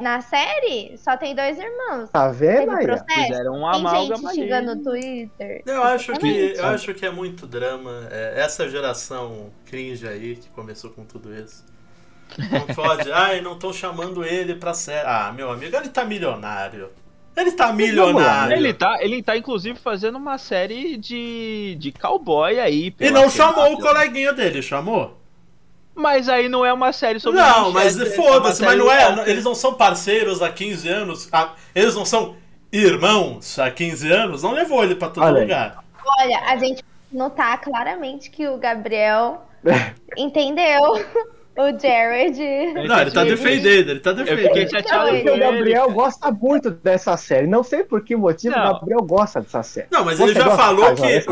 Na 0.00 0.20
série, 0.20 0.98
só 0.98 1.16
tem 1.16 1.34
dois 1.34 1.56
irmãos. 1.56 2.10
Tá 2.10 2.28
vendo 2.28 2.72
aí? 2.72 2.84
Fizeram 2.84 3.54
um 3.54 3.70
Tem 3.70 3.80
amálgama 3.80 4.16
gente 4.16 4.26
ali. 4.26 4.34
xingando 4.34 4.74
no 4.74 4.82
Twitter. 4.82 5.62
Eu 5.64 5.82
acho 5.84 6.12
que, 6.14 6.54
eu 6.56 6.66
acho 6.66 6.94
que 6.94 7.06
é 7.06 7.10
muito 7.10 7.46
drama. 7.46 8.08
É, 8.10 8.40
essa 8.40 8.68
geração 8.68 9.52
cringe 9.64 10.06
aí 10.06 10.36
que 10.36 10.48
começou 10.50 10.90
com 10.90 11.04
tudo 11.04 11.32
isso. 11.32 11.64
Não 12.50 12.74
pode. 12.74 13.10
Ai, 13.12 13.40
não 13.40 13.52
estão 13.52 13.72
chamando 13.72 14.24
ele 14.24 14.56
pra 14.56 14.74
série. 14.74 15.06
Ah, 15.06 15.32
meu 15.32 15.50
amigo, 15.50 15.76
ele 15.76 15.88
tá 15.88 16.04
milionário. 16.04 16.90
Ele 17.36 17.52
tá 17.52 17.72
milionário. 17.72 18.56
Ele 18.56 18.72
tá, 18.72 18.96
ele 19.00 19.22
tá 19.22 19.36
inclusive 19.36 19.78
fazendo 19.78 20.16
uma 20.18 20.38
série 20.38 20.96
de, 20.96 21.76
de 21.78 21.92
cowboy 21.92 22.58
aí. 22.58 22.94
E 22.98 23.10
não 23.10 23.28
chamou 23.28 23.72
o 23.74 23.78
coleguinha 23.78 24.32
dele, 24.32 24.62
chamou? 24.62 25.20
Mas 25.94 26.28
aí 26.28 26.48
não 26.48 26.64
é 26.66 26.72
uma 26.72 26.92
série 26.92 27.20
sobre 27.20 27.40
Não, 27.40 27.70
mas 27.70 27.94
Winchester, 27.96 28.12
é 28.12 28.16
foda-se, 28.28 28.62
uma 28.62 28.70
mas 28.70 28.78
não 28.78 28.90
é. 28.92 29.12
de- 29.24 29.30
Eles 29.30 29.44
não 29.44 29.54
são 29.54 29.74
parceiros 29.74 30.42
há 30.42 30.50
15 30.50 30.88
anos. 30.88 31.28
ah, 31.32 31.50
Eles 31.74 31.94
não 31.94 32.04
são 32.04 32.34
irmãos 32.72 33.58
há 33.58 33.70
15 33.70 34.10
anos. 34.10 34.42
Não 34.42 34.52
levou 34.52 34.82
ele 34.82 34.96
pra 34.96 35.08
todo 35.08 35.22
Olha 35.24 35.40
lugar. 35.42 35.84
Olha, 36.20 36.40
a 36.48 36.56
gente 36.56 36.82
notar 37.12 37.60
claramente 37.60 38.28
que 38.30 38.46
o 38.48 38.56
Gabriel 38.58 39.42
entendeu 40.18 40.80
o 41.56 41.78
Jared. 41.80 42.38
Não, 42.74 43.00
ele 43.00 43.10
tá 43.12 43.22
Eu 43.22 43.26
defendendo, 43.36 43.88
ele 43.90 44.00
tá 44.00 44.10
Eu 44.10 44.16
fiquei 44.26 44.36
defendendo. 44.36 44.70
chateado 44.70 45.04
Não, 45.06 45.12
Porque 45.12 45.30
com 45.30 45.36
o 45.36 45.38
Gabriel 45.38 45.90
gosta 45.92 46.30
muito 46.32 46.70
dessa 46.70 47.16
série. 47.16 47.46
Não 47.46 47.62
sei 47.62 47.84
por 47.84 48.02
que 48.04 48.16
motivo 48.16 48.56
Não. 48.56 48.70
o 48.70 48.72
Gabriel 48.74 49.00
gosta 49.02 49.40
dessa 49.40 49.62
série. 49.62 49.86
Não, 49.90 50.04
mas 50.04 50.18
Você 50.18 50.30
ele 50.32 50.34
já 50.40 50.50
falou 50.56 50.94
que 50.96 51.04
essa 51.04 51.30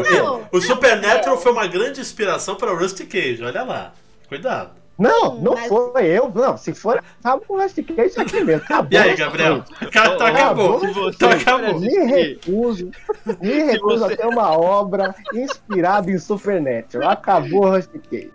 o- 0.53 0.61
Supernatural 0.61 1.37
foi 1.39 1.51
uma 1.53 1.67
grande 1.67 2.01
inspiração 2.01 2.55
para 2.55 2.73
o 2.73 2.79
Rusty 2.79 3.05
Cage, 3.05 3.43
olha 3.43 3.63
lá. 3.65 3.93
Cuidado. 4.33 4.71
Não, 4.99 5.35
não 5.41 5.55
Mas- 5.55 5.69
foi 5.69 6.07
eu. 6.07 6.31
Não, 6.35 6.57
se 6.57 6.73
for, 6.75 7.03
acaba 7.21 7.43
com 7.45 7.55
o 7.55 7.61
Rusty 7.61 7.83
Cage 7.83 8.21
aqui 8.21 8.45
mesmo. 8.45 8.63
Acabou. 8.65 8.89
E 8.93 8.97
aí, 8.97 9.17
Gabriel? 9.17 9.65
Cara, 9.91 10.17
tá, 10.17 10.29
acabou. 10.29 10.81
for 11.19 11.31
acabou. 11.31 11.81
Me 11.81 11.89
recuso, 11.89 12.91
me 13.41 13.63
recuso 13.65 13.99
você- 14.05 14.15
a 14.15 14.17
ter 14.17 14.27
uma 14.27 14.53
obra 14.57 15.15
inspirada 15.35 16.11
em 16.11 16.19
Supernatural. 16.19 17.11
Acabou 17.11 17.65
o 17.65 17.71
Rusty 17.71 17.99
Cage. 17.99 18.31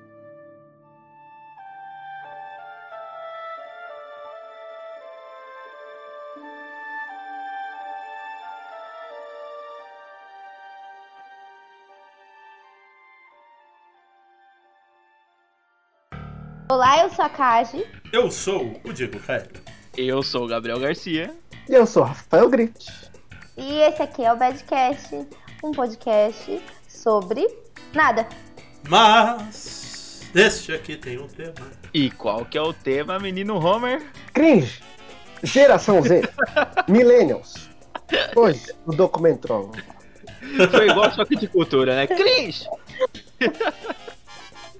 Olá, 16.69 17.01
eu 17.01 17.09
sou 17.09 17.23
a 17.23 17.29
Kaji. 17.29 17.85
Eu 18.11 18.29
sou 18.29 18.77
o 18.83 18.91
Diego 18.91 19.17
Caio. 19.21 19.47
Eu 19.95 20.21
sou 20.21 20.43
o 20.43 20.47
Gabriel 20.47 20.77
Garcia. 20.77 21.33
E 21.69 21.73
eu 21.73 21.85
sou 21.85 22.03
Rafael 22.03 22.49
Grit. 22.49 22.91
E 23.55 23.79
esse 23.79 24.01
aqui 24.01 24.21
é 24.21 24.33
o 24.33 24.35
Badcast, 24.35 25.15
um 25.63 25.71
podcast 25.71 26.61
sobre 26.89 27.47
nada. 27.93 28.27
Mas 28.89 30.29
este 30.35 30.73
aqui 30.73 30.97
tem 30.97 31.17
um 31.17 31.27
tema. 31.27 31.53
E 31.93 32.11
qual 32.11 32.43
que 32.43 32.57
é 32.57 32.61
o 32.61 32.73
tema, 32.73 33.17
menino 33.17 33.65
Homer? 33.65 34.05
Cringe. 34.33 34.83
Geração 35.41 36.01
Z. 36.01 36.21
Millennials. 36.89 37.69
Hoje, 38.35 38.65
o 38.85 38.91
documentário. 38.91 39.71
Foi 40.69 40.89
igual 40.89 41.11
só 41.13 41.23
que 41.23 41.37
de 41.37 41.47
cultura, 41.47 41.95
né? 41.95 42.07
Cringe! 42.07 42.67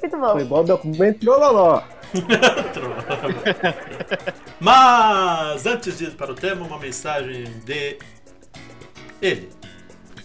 Muito 0.02 0.18
bom. 0.18 0.32
Foi 0.34 0.42
igual 0.42 0.64
o 0.64 0.66
documento 0.66 1.26
Loló. 1.26 1.82
Mas 4.60 5.66
antes 5.66 5.98
de 5.98 6.06
ir 6.06 6.12
para 6.12 6.32
o 6.32 6.36
tema, 6.36 6.66
uma 6.66 6.80
mensagem 6.80 7.46
de 7.66 7.98
ele, 9.22 9.50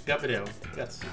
Gabriel 0.07 0.45
Garcia. 0.77 1.09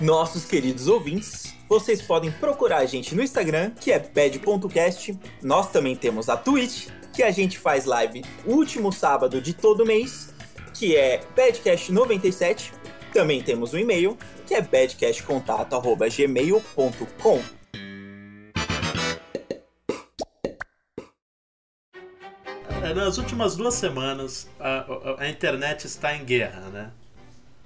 Nossos 0.00 0.44
queridos 0.44 0.88
ouvintes, 0.88 1.54
vocês 1.68 2.02
podem 2.02 2.32
procurar 2.32 2.78
a 2.78 2.86
gente 2.86 3.14
no 3.14 3.22
Instagram, 3.22 3.70
que 3.70 3.92
é 3.92 3.98
bad.cast. 3.98 5.16
Nós 5.42 5.70
também 5.70 5.94
temos 5.94 6.28
a 6.28 6.36
Twitch, 6.36 6.88
que 7.12 7.22
a 7.22 7.30
gente 7.30 7.56
faz 7.58 7.84
live 7.84 8.24
último 8.44 8.92
sábado 8.92 9.40
de 9.40 9.52
todo 9.52 9.86
mês, 9.86 10.34
que 10.72 10.96
é 10.96 11.20
badcast97. 11.36 12.72
Também 13.12 13.40
temos 13.40 13.72
o 13.72 13.78
e-mail, 13.78 14.18
que 14.46 14.54
é 14.54 14.60
badcastcontato.gmail.com. 14.60 17.40
Nas 22.94 23.18
últimas 23.18 23.56
duas 23.56 23.74
semanas, 23.74 24.48
a, 24.58 24.78
a- 24.78 25.22
a 25.24 25.28
internet 25.28 25.84
está 25.86 26.14
em 26.16 26.24
guerra, 26.24 26.60
né? 26.72 26.90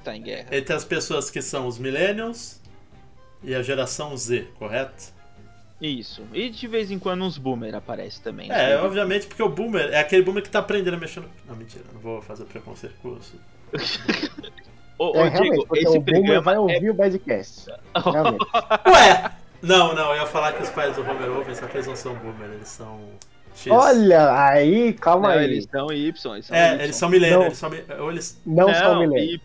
Tá 0.05 0.17
em 0.17 0.23
guerra. 0.23 0.49
Entre 0.57 0.75
as 0.75 0.85
pessoas 0.85 1.31
que 1.31 1.43
são 1.43 1.67
os 1.67 1.79
millennials 1.79 2.61
e 3.43 3.55
a 3.55 3.63
geração 3.63 4.17
Z, 4.17 4.49
correto? 4.59 5.13
Isso. 5.81 6.23
E 6.33 6.49
de 6.51 6.67
vez 6.67 6.91
em 6.91 6.99
quando 6.99 7.25
uns 7.25 7.39
boomer 7.39 7.75
aparecem 7.75 8.21
também. 8.23 8.51
É, 8.51 8.77
obviamente 8.81 9.27
porque 9.29 9.43
o 9.43 9.49
boomer 9.49 9.91
é 9.93 10.01
aquele 10.01 10.23
boomer 10.23 10.43
que 10.43 10.51
tá 10.51 10.59
aprendendo 10.59 10.95
a 10.95 10.99
mexer 10.99 11.21
no... 11.21 11.29
Não, 11.47 11.55
mentira, 11.55 11.85
não 11.93 12.01
vou 12.01 12.21
fazer 12.21 12.45
preconceito 12.47 12.95
com 13.03 13.17
isso. 13.17 13.39
Ô, 14.99 15.13
É, 15.15 15.27
ô, 15.27 15.31
Diego, 15.31 15.77
esse 15.77 15.97
o 15.97 16.01
Boomer 16.01 16.43
vai 16.43 16.57
é... 16.57 16.59
ouvir 16.59 16.91
o 16.91 16.95
Badcast. 16.95 17.71
Ué! 18.89 19.33
Não, 19.63 19.95
não, 19.95 20.11
eu 20.11 20.17
ia 20.23 20.27
falar 20.27 20.53
que 20.55 20.63
os 20.65 20.71
pais 20.71 20.97
do 20.97 21.03
Homer 21.03 21.31
ouvem, 21.31 21.55
só 21.55 21.67
que 21.69 21.77
eles 21.77 21.87
não 21.87 21.95
são 21.95 22.15
boomer, 22.17 22.51
eles 22.51 22.67
são 22.69 22.99
X. 23.55 23.73
Olha, 23.73 24.35
aí, 24.39 24.93
calma 24.93 25.29
Não, 25.31 25.39
aí. 25.39 25.45
eles 25.45 25.69
são 25.71 25.93
Y, 25.93 26.35
eles 26.35 26.47
são 26.47 26.57
É, 26.57 26.75
Y. 26.75 26.81
eles 26.85 26.97
são 26.97 27.11
Não. 27.11 27.43
eles 27.45 27.59
são... 27.59 27.71
Ou 28.01 28.11
eles... 28.11 28.41
Não, 28.47 28.67
Não, 28.67 28.75
são 28.75 28.83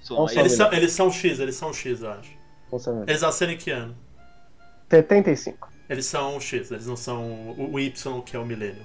são 0.02 0.28
Eles 0.40 0.52
são, 0.54 0.74
eles 0.74 0.92
são 0.92 1.12
X, 1.12 1.40
eles 1.40 1.56
são 1.56 1.74
X, 1.74 2.02
eu 2.02 2.12
acho. 2.12 2.32
Eles 3.08 3.22
nasceram 3.22 3.54
em 3.54 3.58
que 3.58 3.72
ano? 3.72 3.96
75. 4.90 5.70
Eles 5.90 6.06
são 6.06 6.40
X, 6.40 6.72
eles 6.72 6.88
não 6.88 6.96
são 6.96 7.24
o 7.58 7.74
o 7.74 7.80
Y, 7.80 8.22
que 8.22 8.36
é 8.36 8.40
o. 8.40 8.46
Y. 8.46 8.76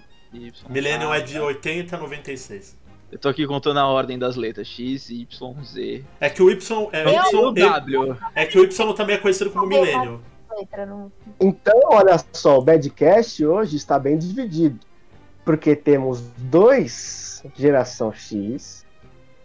Millennial 0.68 1.12
Ah, 1.12 1.18
é 1.18 1.20
de 1.20 1.38
80 1.38 1.96
a 1.96 1.98
96. 1.98 2.76
Eu 3.10 3.18
tô 3.18 3.28
aqui 3.30 3.46
contando 3.46 3.78
a 3.80 3.86
ordem 3.86 4.18
das 4.18 4.36
letras. 4.36 4.66
X, 4.68 5.08
Y, 5.08 5.26
Z. 5.64 6.04
É 6.20 6.28
que 6.28 6.42
o 6.42 6.50
Y 6.50 6.88
é, 6.92 7.02
Y, 7.02 7.54
W. 7.54 8.16
é 8.34 8.44
que 8.44 8.58
o 8.58 8.64
Y 8.64 8.92
também 8.94 9.16
é 9.16 9.18
conhecido 9.18 9.50
como 9.50 9.66
no- 10.86 11.12
Então, 11.40 11.80
olha 11.86 12.16
só, 12.32 12.58
o 12.58 12.62
Badcast 12.62 13.44
hoje 13.44 13.76
está 13.76 13.98
bem 13.98 14.18
dividido. 14.18 14.78
Porque 15.48 15.74
temos 15.74 16.20
dois 16.36 17.42
geração 17.56 18.12
X 18.12 18.84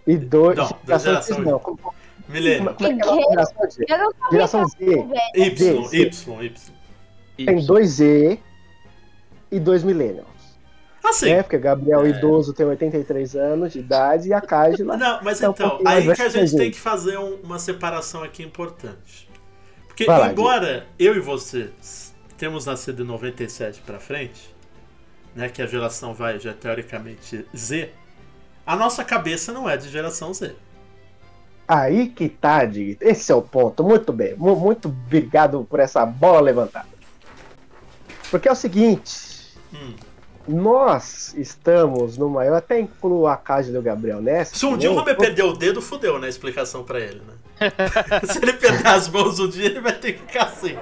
e 0.05 0.17
dois. 0.17 0.57
Não, 0.57 0.67
dois 0.83 1.01
geração 1.01 1.37
X 1.37 1.45
não. 1.45 1.59
Como, 1.59 1.77
como 1.77 1.93
é 2.37 2.73
que 2.73 2.85
é 2.85 3.29
geração 3.29 3.63
X? 3.63 3.77
Eu 3.87 3.97
não 3.99 4.11
sabia 4.11 4.31
Geração 4.31 4.67
Z. 4.67 4.75
velho. 4.85 5.13
Y, 5.33 5.89
Y, 5.93 6.43
Y. 6.43 7.45
Tem 7.45 7.65
dois 7.65 7.89
Z 7.91 8.37
e 9.49 9.59
dois 9.61 9.81
Millennials. 9.81 10.27
Assim, 11.01 11.29
Né? 11.29 11.41
Porque 11.41 11.57
Gabriel 11.57 12.05
idoso 12.05 12.53
tem 12.53 12.65
83 12.65 13.35
anos 13.37 13.71
de 13.71 13.79
idade 13.79 14.27
e 14.27 14.33
a 14.33 14.41
Cágila. 14.41 14.97
não, 14.97 15.23
mas 15.23 15.41
É 15.41 15.47
então, 15.47 15.79
aí 15.85 16.13
que 16.13 16.21
a 16.21 16.27
gente 16.27 16.53
tem 16.57 16.69
que 16.69 16.79
fazer 16.81 17.17
um- 17.17 17.35
uma 17.43 17.59
separação 17.59 18.23
aqui 18.23 18.43
importante. 18.43 19.29
Porque 19.87 20.03
Vai 20.03 20.19
lá, 20.19 20.31
embora 20.33 20.85
eu 20.99 21.15
e 21.15 21.21
você 21.21 21.69
temos 22.37 22.65
nascido 22.65 23.03
em 23.03 23.05
97 23.05 23.79
pra 23.85 23.99
frente, 24.01 24.52
né, 25.35 25.49
que 25.49 25.61
a 25.61 25.65
geração 25.67 26.13
vai 26.13 26.39
já 26.39 26.53
teoricamente 26.53 27.45
Z, 27.55 27.89
a 28.65 28.75
nossa 28.75 29.03
cabeça 29.03 29.51
não 29.51 29.69
é 29.69 29.75
de 29.77 29.89
geração 29.89 30.33
Z. 30.33 30.55
Aí 31.67 32.07
que 32.09 32.27
tá, 32.29 32.65
Dig. 32.65 32.97
Esse 32.99 33.31
é 33.31 33.35
o 33.35 33.41
ponto. 33.41 33.83
Muito 33.83 34.11
bem. 34.11 34.35
Mu- 34.35 34.55
Muito 34.55 34.89
obrigado 34.89 35.65
por 35.69 35.79
essa 35.79 36.05
bola 36.05 36.41
levantada. 36.41 36.87
Porque 38.29 38.47
é 38.49 38.51
o 38.51 38.55
seguinte. 38.55 39.55
Hum. 39.73 39.93
Nós 40.45 41.33
estamos 41.37 42.17
numa. 42.17 42.43
Eu 42.45 42.53
até 42.53 42.77
incluo 42.79 43.27
a 43.27 43.37
Cágila 43.37 43.77
e 43.77 43.79
o 43.79 43.81
Gabriel 43.83 44.21
nessa. 44.21 44.53
Se 44.55 44.65
um 44.65 44.75
dia 44.77 44.91
o 44.91 44.97
Homer 44.97 45.15
perder 45.15 45.43
o 45.43 45.53
dedo, 45.53 45.81
fudeu, 45.81 46.19
né? 46.19 46.27
A 46.27 46.29
explicação 46.29 46.83
pra 46.83 46.99
ele, 46.99 47.21
né? 47.21 47.71
Se 48.29 48.39
ele 48.39 48.51
perder 48.53 48.85
as 48.87 49.07
mãos 49.07 49.39
um 49.39 49.47
dia, 49.47 49.65
ele 49.67 49.79
vai 49.79 49.93
ter 49.93 50.13
que 50.13 50.19
ficar 50.19 50.43
assim. 50.47 50.75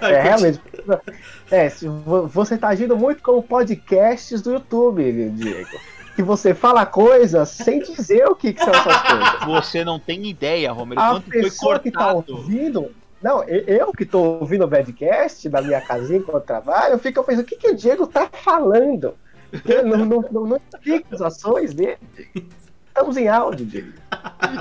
Vai, 0.00 0.12
É, 0.14 0.22
realmente. 0.22 0.60
É, 1.50 1.68
você 2.28 2.56
tá 2.56 2.68
agindo 2.68 2.96
muito 2.96 3.22
como 3.22 3.42
podcasts 3.42 4.40
do 4.42 4.52
YouTube, 4.52 5.30
Diego. 5.30 5.78
Que 6.16 6.22
você 6.22 6.54
fala 6.54 6.86
coisas 6.86 7.48
sem 7.48 7.80
dizer 7.80 8.26
o 8.26 8.36
que, 8.36 8.52
que 8.52 8.64
são 8.64 8.72
essas 8.72 9.02
coisas. 9.02 9.44
Você 9.46 9.84
não 9.84 9.98
tem 9.98 10.26
ideia, 10.26 10.72
Homer, 10.72 10.96
o 10.96 11.00
A 11.00 11.10
quanto 11.10 11.30
foi 11.30 11.42
pessoa 11.42 11.78
que 11.78 11.90
tá 11.90 12.12
cortado. 12.12 12.36
ouvindo. 12.36 12.90
Não, 13.22 13.42
eu 13.44 13.90
que 13.92 14.04
tô 14.04 14.20
ouvindo 14.20 14.64
o 14.64 14.68
Badcast 14.68 15.48
da 15.48 15.62
minha 15.62 15.80
casinha 15.80 16.18
enquanto 16.18 16.36
eu 16.36 16.40
trabalho, 16.42 16.92
eu 16.94 16.98
fico 16.98 17.24
pensando, 17.24 17.44
o 17.44 17.46
que, 17.46 17.56
que 17.56 17.68
o 17.70 17.74
Diego 17.74 18.06
tá 18.06 18.28
falando? 18.30 19.14
Eu 19.64 19.86
não, 19.86 20.04
não, 20.04 20.24
não, 20.30 20.46
não 20.46 20.60
explico 20.72 21.14
as 21.14 21.22
ações 21.22 21.72
dele. 21.72 21.98
Estamos 22.86 23.16
em 23.16 23.26
áudio, 23.26 23.66
Diego. 23.66 23.92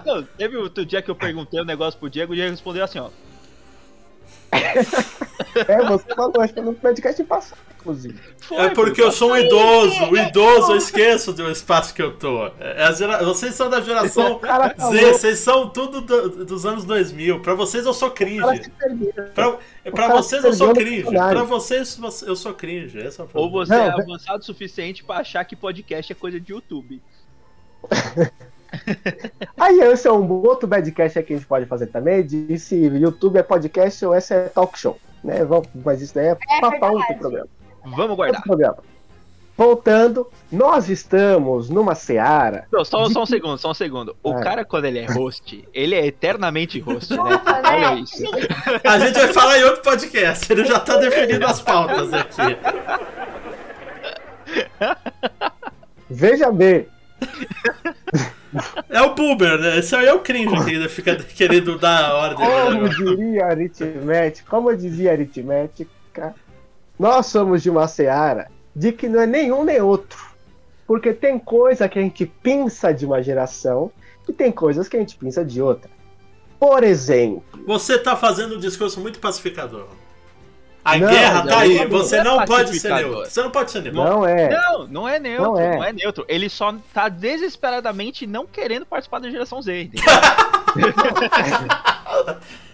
Não, 0.06 0.24
teve 0.24 0.58
outro 0.58 0.86
dia 0.86 1.02
que 1.02 1.12
eu 1.12 1.16
perguntei 1.16 1.60
o 1.60 1.66
negócio 1.66 2.00
pro 2.00 2.10
Diego, 2.10 2.32
o 2.34 2.36
Diego 2.36 2.52
respondeu 2.52 2.84
assim, 2.84 3.00
ó. 3.00 3.10
É, 5.68 5.84
você 5.86 6.16
falou, 6.16 6.42
acho 6.42 6.54
que 6.54 6.62
no 6.62 6.74
podcast 6.74 7.24
passado, 7.26 7.60
inclusive. 7.80 8.20
Foi, 8.40 8.58
É 8.58 8.70
porque 8.70 9.00
eu 9.02 9.12
sou 9.12 9.32
um 9.34 9.38
idoso. 9.38 10.06
O 10.06 10.18
idoso, 10.18 10.72
eu 10.72 10.78
esqueço 10.78 11.32
do 11.32 11.48
espaço 11.52 11.94
que 11.94 12.02
eu 12.02 12.16
tô. 12.18 12.48
É 12.60 12.84
a 12.86 12.92
gera- 12.92 13.24
Vocês 13.24 13.54
são 13.54 13.70
da 13.70 13.80
geração 13.80 14.40
falou, 14.42 14.92
Z, 14.92 15.12
vocês 15.14 15.40
são 15.40 15.70
tudo 15.70 16.02
do- 16.02 16.44
dos 16.46 16.66
anos 16.66 16.86
2000. 16.86 17.40
Pra 17.42 17.54
vocês 17.54 17.86
eu 17.86 17.94
sou 17.94 18.10
cringe. 18.10 18.42
Pra, 19.36 19.58
pra 19.92 20.08
vocês 20.16 20.44
eu 20.44 20.54
sou 20.54 20.68
no 20.70 20.74
cringe. 20.74 21.04
Pra 21.12 21.44
vocês 21.44 21.96
você- 21.98 22.28
eu 22.28 22.36
sou 22.36 22.54
cringe. 22.56 22.98
Esse 22.98 23.22
é 23.22 23.26
Ou 23.34 23.52
você 23.52 23.76
é 23.76 23.90
avançado 23.90 24.40
o 24.42 24.46
suficiente 24.46 25.04
pra 25.04 25.18
achar 25.18 25.46
que 25.46 25.56
podcast 25.56 26.12
é 26.12 26.16
coisa 26.16 26.40
de 26.40 26.52
YouTube. 26.52 27.00
Aí 29.58 29.80
esse 29.82 30.08
é 30.08 30.12
um 30.12 30.30
outro 30.32 30.68
Badcast 30.68 31.22
que 31.24 31.34
a 31.34 31.38
gente 31.38 31.48
pode 31.48 31.66
fazer 31.66 31.88
também, 31.88 32.26
de 32.26 32.58
se 32.58 32.76
YouTube 32.76 33.38
é 33.38 33.44
podcast 33.44 34.06
ou 34.06 34.16
esse 34.16 34.34
é 34.34 34.44
talk 34.50 34.78
show. 34.78 35.00
Né? 35.24 35.40
Mas 35.84 36.02
isso 36.02 36.16
daí 36.16 36.28
é, 36.28 36.36
pra 36.60 36.70
verdade. 36.70 36.96
outro 36.96 37.16
programa. 37.18 37.48
Vamos 37.86 38.16
guardar. 38.16 38.38
Outro 38.38 38.50
programa. 38.50 38.78
Voltando, 39.56 40.28
nós 40.52 40.90
estamos 40.90 41.70
numa 41.70 41.94
seara. 41.94 42.66
Não, 42.72 42.84
só, 42.84 43.08
só 43.08 43.22
um 43.22 43.26
segundo, 43.26 43.58
só 43.60 43.70
um 43.70 43.74
segundo. 43.76 44.16
O 44.24 44.34
É. 44.34 44.42
cara, 44.42 44.66
quando 44.66 44.86
ele 44.86 44.98
é 44.98 45.06
host, 45.06 45.64
ele 45.72 45.94
é 45.94 46.08
eternamente 46.08 46.80
host, 46.80 47.14
né? 47.16 47.24
Né? 47.24 47.40
Olha 47.64 48.00
isso. 48.00 48.24
A 48.84 48.98
gente 48.98 49.14
vai 49.14 49.28
falar 49.32 49.60
em 49.60 49.64
outro 49.66 49.84
podcast. 49.84 50.52
Ele 50.52 50.66
já 50.66 50.80
tá 50.80 50.98
definindo 50.98 51.46
as 51.46 51.62
pautas 51.62 52.12
aqui. 52.12 52.58
Veja 56.10 56.52
bem, 56.52 56.88
É 58.90 59.02
o 59.02 59.16
Boomer, 59.16 59.60
né? 59.60 59.80
Esse 59.80 59.96
aí 59.96 60.06
é 60.06 60.14
o 60.14 60.20
cringe 60.20 60.64
que 60.64 60.72
ainda 60.72 60.88
fica 60.88 61.16
querendo 61.36 61.78
dar 61.78 62.06
a 62.06 62.16
ordem. 62.16 62.46
como 62.46 62.84
né? 62.84 62.90
diria 62.90 63.46
a 63.46 63.50
aritmética, 63.50 64.50
como 64.50 64.70
eu 64.70 64.78
dizia 64.78 65.12
aritmética, 65.12 66.36
nós 67.00 67.26
somos 67.26 67.64
de 67.64 67.70
uma 67.70 67.88
seara 67.88 68.52
de 68.76 68.92
que 68.92 69.08
não 69.08 69.22
é 69.22 69.26
nenhum 69.26 69.64
nem 69.64 69.82
outro. 69.82 70.20
Porque 70.86 71.14
tem 71.14 71.40
coisa 71.40 71.90
que 71.90 71.98
a 71.98 72.02
gente 72.02 72.26
pensa 72.26 72.94
de 72.94 73.06
uma 73.06 73.24
geração 73.24 73.92
e 74.28 74.34
tem 74.34 74.52
coisas 74.52 74.88
que 74.88 74.98
a 74.98 75.00
gente 75.00 75.16
pensa 75.16 75.44
de 75.44 75.62
outra. 75.62 75.90
Por 76.60 76.84
exemplo, 76.84 77.44
Você 77.66 77.98
tá 77.98 78.16
fazendo 78.16 78.56
um 78.56 78.60
discurso 78.60 79.00
muito 79.00 79.20
pacificador. 79.20 79.88
A 80.86 80.98
Não, 80.98 81.10
guerra 81.10 81.46
tá 81.48 81.60
aí. 81.60 81.80
não 81.80 81.90
Você 81.90 82.18
é 82.18 82.24
não 82.24 82.44
pode 82.46 82.78
ser 82.80 82.94
neutro. 82.94 83.26
Você 83.26 83.42
não 83.42 83.52
pode 83.52 83.72
ser 83.72 83.82
neutro. 83.84 84.04
não 84.04 84.28
é. 84.28 84.50
Não, 84.50 84.88
não 84.88 85.08
é 85.08 85.18
neutro, 85.18 85.44
Não 85.46 85.54
não 85.54 85.84
é. 85.84 85.90
é. 85.90 85.94
neutro. 85.94 86.26
Ele 86.28 86.50
só 86.50 86.76
tá 86.94 87.08
desesperadamente 87.08 88.28
não 88.28 88.46
querendo 88.46 88.86
participar 88.86 89.20
da 89.20 89.30
geração 89.32 89.62
Z. 89.62 89.90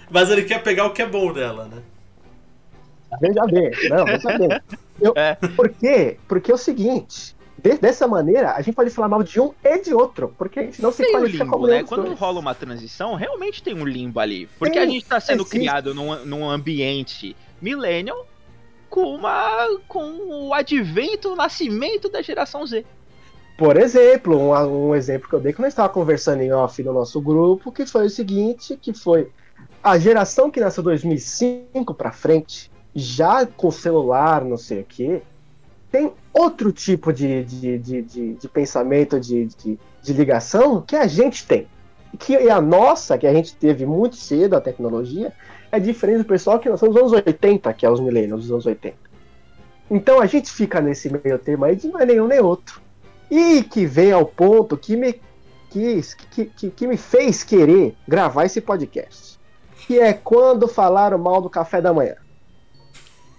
Mas 0.09 0.29
ele 0.31 0.43
quer 0.43 0.61
pegar 0.63 0.85
o 0.87 0.93
que 0.93 1.01
é 1.01 1.07
bom 1.07 1.31
dela, 1.31 1.65
né? 1.65 1.81
Veja 3.21 3.43
bem, 3.45 3.71
não, 3.89 4.05
veja 4.05 4.37
bem. 4.37 4.49
Eu, 5.01 5.13
É. 5.15 5.35
Por 5.35 5.69
quê? 5.69 6.17
Porque 6.27 6.51
é 6.51 6.53
o 6.53 6.57
seguinte, 6.57 7.35
de- 7.57 7.77
dessa 7.77 8.07
maneira, 8.07 8.51
a 8.53 8.61
gente 8.61 8.75
pode 8.75 8.89
falar 8.91 9.07
mal 9.07 9.23
de 9.23 9.39
um 9.39 9.51
e 9.63 9.79
de 9.81 9.93
outro, 9.93 10.33
porque 10.37 10.59
a 10.59 10.63
gente 10.63 10.81
não 10.81 10.91
se 10.91 11.03
Tem 11.03 11.15
um 11.15 11.19
qualifica 11.19 11.43
limbo, 11.43 11.55
como 11.55 11.67
né? 11.67 11.83
Quando 11.83 12.05
dois. 12.05 12.19
rola 12.19 12.39
uma 12.39 12.53
transição, 12.55 13.15
realmente 13.15 13.63
tem 13.63 13.73
um 13.73 13.85
limbo 13.85 14.19
ali. 14.19 14.47
Porque 14.59 14.75
Tem, 14.75 14.83
a 14.83 14.87
gente 14.87 15.05
tá 15.05 15.19
sendo 15.19 15.41
existe. 15.43 15.57
criado 15.57 15.93
num, 15.95 16.23
num 16.25 16.49
ambiente 16.49 17.35
millennial 17.61 18.25
com, 18.89 19.15
uma, 19.15 19.67
com 19.87 20.47
o 20.47 20.53
advento, 20.53 21.33
o 21.33 21.35
nascimento 21.35 22.09
da 22.09 22.21
geração 22.21 22.65
Z. 22.65 22.85
Por 23.57 23.77
exemplo, 23.77 24.37
um, 24.37 24.89
um 24.89 24.95
exemplo 24.95 25.27
que 25.27 25.35
eu 25.35 25.39
dei 25.39 25.53
que 25.53 25.61
nós 25.61 25.73
estávamos 25.73 25.93
conversando 25.93 26.41
em 26.41 26.51
off 26.51 26.81
no 26.81 26.93
nosso 26.93 27.19
grupo, 27.19 27.71
que 27.71 27.85
foi 27.85 28.05
o 28.05 28.09
seguinte, 28.09 28.77
que 28.81 28.93
foi 28.93 29.29
a 29.83 29.97
geração 29.97 30.49
que 30.49 30.59
nasceu 30.59 30.81
2005 30.83 31.93
para 31.93 32.11
frente, 32.11 32.71
já 32.95 33.45
com 33.45 33.69
celular, 33.69 34.43
não 34.43 34.57
sei 34.57 34.81
o 34.81 34.85
quê, 34.85 35.21
tem 35.91 36.11
outro 36.33 36.71
tipo 36.71 37.11
de, 37.11 37.43
de, 37.43 37.77
de, 37.77 38.01
de, 38.01 38.33
de 38.35 38.47
pensamento, 38.47 39.19
de, 39.19 39.45
de, 39.45 39.79
de 40.01 40.13
ligação 40.13 40.81
que 40.81 40.95
a 40.95 41.07
gente 41.07 41.45
tem. 41.45 41.67
Que 42.17 42.35
é 42.35 42.51
a 42.51 42.61
nossa, 42.61 43.17
que 43.17 43.27
a 43.27 43.33
gente 43.33 43.55
teve 43.55 43.85
muito 43.85 44.15
cedo, 44.15 44.55
a 44.55 44.61
tecnologia, 44.61 45.33
é 45.71 45.79
diferente 45.79 46.19
do 46.19 46.25
pessoal 46.25 46.59
que 46.59 46.69
nasceu 46.69 46.87
nos 46.89 46.97
anos 46.97 47.11
80, 47.11 47.73
que 47.73 47.85
é 47.85 47.89
os 47.89 47.99
millennials 47.99 48.41
dos 48.43 48.51
anos 48.51 48.65
80. 48.65 48.95
Então 49.89 50.19
a 50.19 50.25
gente 50.25 50.51
fica 50.51 50.79
nesse 50.81 51.09
meio 51.09 51.37
termo 51.39 51.65
aí 51.65 51.75
de 51.75 51.87
não 51.87 51.99
é 51.99 52.05
nenhum 52.05 52.27
nem 52.27 52.39
outro. 52.39 52.81
E 53.29 53.63
que 53.63 53.85
vem 53.85 54.11
ao 54.11 54.25
ponto 54.25 54.77
que 54.77 54.95
me, 54.95 55.13
que, 55.69 56.01
que, 56.31 56.45
que, 56.45 56.69
que 56.71 56.87
me 56.87 56.97
fez 56.97 57.43
querer 57.43 57.95
gravar 58.07 58.45
esse 58.45 58.61
podcast. 58.61 59.39
Que 59.85 59.99
é 59.99 60.13
quando 60.13 60.67
falaram 60.67 61.17
mal 61.17 61.41
do 61.41 61.49
café 61.49 61.81
da 61.81 61.93
manhã. 61.93 62.15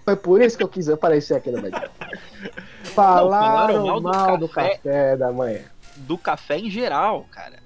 Foi 0.04 0.16
por 0.16 0.40
isso 0.42 0.56
que 0.56 0.64
eu 0.64 0.68
quis 0.68 0.88
aparecer 0.88 1.34
aqui 1.34 1.50
no 1.50 1.60
meio. 1.60 1.74
Falaram 2.82 3.84
falaram 3.84 4.00
mal, 4.00 4.38
do, 4.38 4.48
café. 4.48 5.16
da 5.16 5.30
manhã. 5.30 5.60
Do 5.96 6.18
café 6.18 6.58
em 6.58 6.70
geral, 6.70 7.26
cara. 7.30 7.58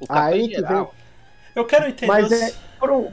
O 0.00 0.06
café 0.06 0.20
Aí 0.34 0.42
em 0.42 0.48
que 0.48 0.54
geral. 0.56 0.94
Eu 1.54 1.64
quero 1.64 1.86
entender. 1.88 2.06
Mas 2.06 2.26
os- 2.26 2.32
é. 2.32 2.52
Por 2.78 2.90
um, 2.90 3.10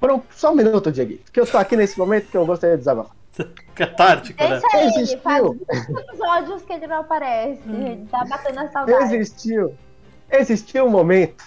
por 0.00 0.10
um, 0.10 0.22
só 0.30 0.52
um 0.52 0.56
minuto, 0.56 0.90
Diego. 0.90 1.18
Que 1.30 1.40
eu 1.40 1.46
tô 1.46 1.58
aqui 1.58 1.76
nesse 1.76 1.98
momento 1.98 2.30
que 2.30 2.36
eu 2.36 2.46
gostaria 2.46 2.76
de 2.76 2.80
desabafar. 2.80 3.14
Catártico, 3.74 4.42
né? 4.42 4.60
Deixa 4.60 4.76
ele, 4.78 4.86
Existiu. 4.86 5.18
faz 5.20 5.42
muitos 5.42 5.68
episódios 5.78 6.62
que 6.62 6.72
ele 6.72 6.86
não 6.86 7.00
aparece. 7.00 7.62
Tá 8.10 8.24
batendo 8.24 8.60
a 8.60 8.68
saudade. 8.68 9.14
Existiu. 9.14 9.74
Existiu 10.30 10.86
um 10.86 10.90
momento. 10.90 11.44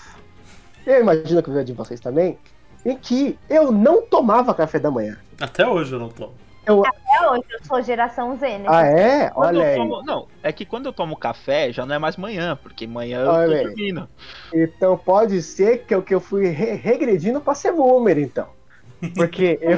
Eu 0.85 1.01
imagino 1.01 1.41
que 1.41 1.49
o 1.49 1.63
de 1.63 1.73
vocês 1.73 1.99
também. 1.99 2.37
Em 2.85 2.97
que 2.97 3.39
eu 3.49 3.71
não 3.71 4.01
tomava 4.01 4.53
café 4.53 4.77
da 4.77 4.91
manhã. 4.91 5.17
Até 5.39 5.67
hoje 5.67 5.93
eu 5.93 5.99
não 5.99 6.09
tomo. 6.09 6.33
Até 6.65 7.29
hoje 7.29 7.43
eu 7.51 7.59
sou 7.65 7.81
geração 7.81 8.37
Z, 8.37 8.57
né? 8.57 8.65
Ah, 8.69 8.85
é? 8.85 9.29
Quando 9.29 9.55
Olha 9.55 9.63
eu 9.63 9.69
aí. 9.69 9.75
tomo- 9.75 10.03
não, 10.03 10.27
é 10.41 10.51
que 10.53 10.65
quando 10.65 10.85
eu 10.85 10.93
tomo 10.93 11.17
café 11.17 11.71
já 11.71 11.85
não 11.85 11.95
é 11.95 11.99
mais 11.99 12.15
manhã, 12.15 12.57
porque 12.61 12.87
manhã 12.87 13.21
eu 13.21 13.29
Olha 13.31 13.45
tô 13.47 13.51
aí. 13.53 13.63
dormindo. 13.63 14.09
Então 14.53 14.97
pode 14.97 15.41
ser 15.41 15.85
que 15.85 15.93
eu, 15.93 16.01
que 16.01 16.13
eu 16.15 16.21
fui 16.21 16.47
re- 16.47 16.73
regredindo 16.75 17.41
pra 17.41 17.53
ser 17.53 17.73
boomer, 17.73 18.17
então. 18.17 18.47
Porque 19.15 19.59
eu, 19.61 19.77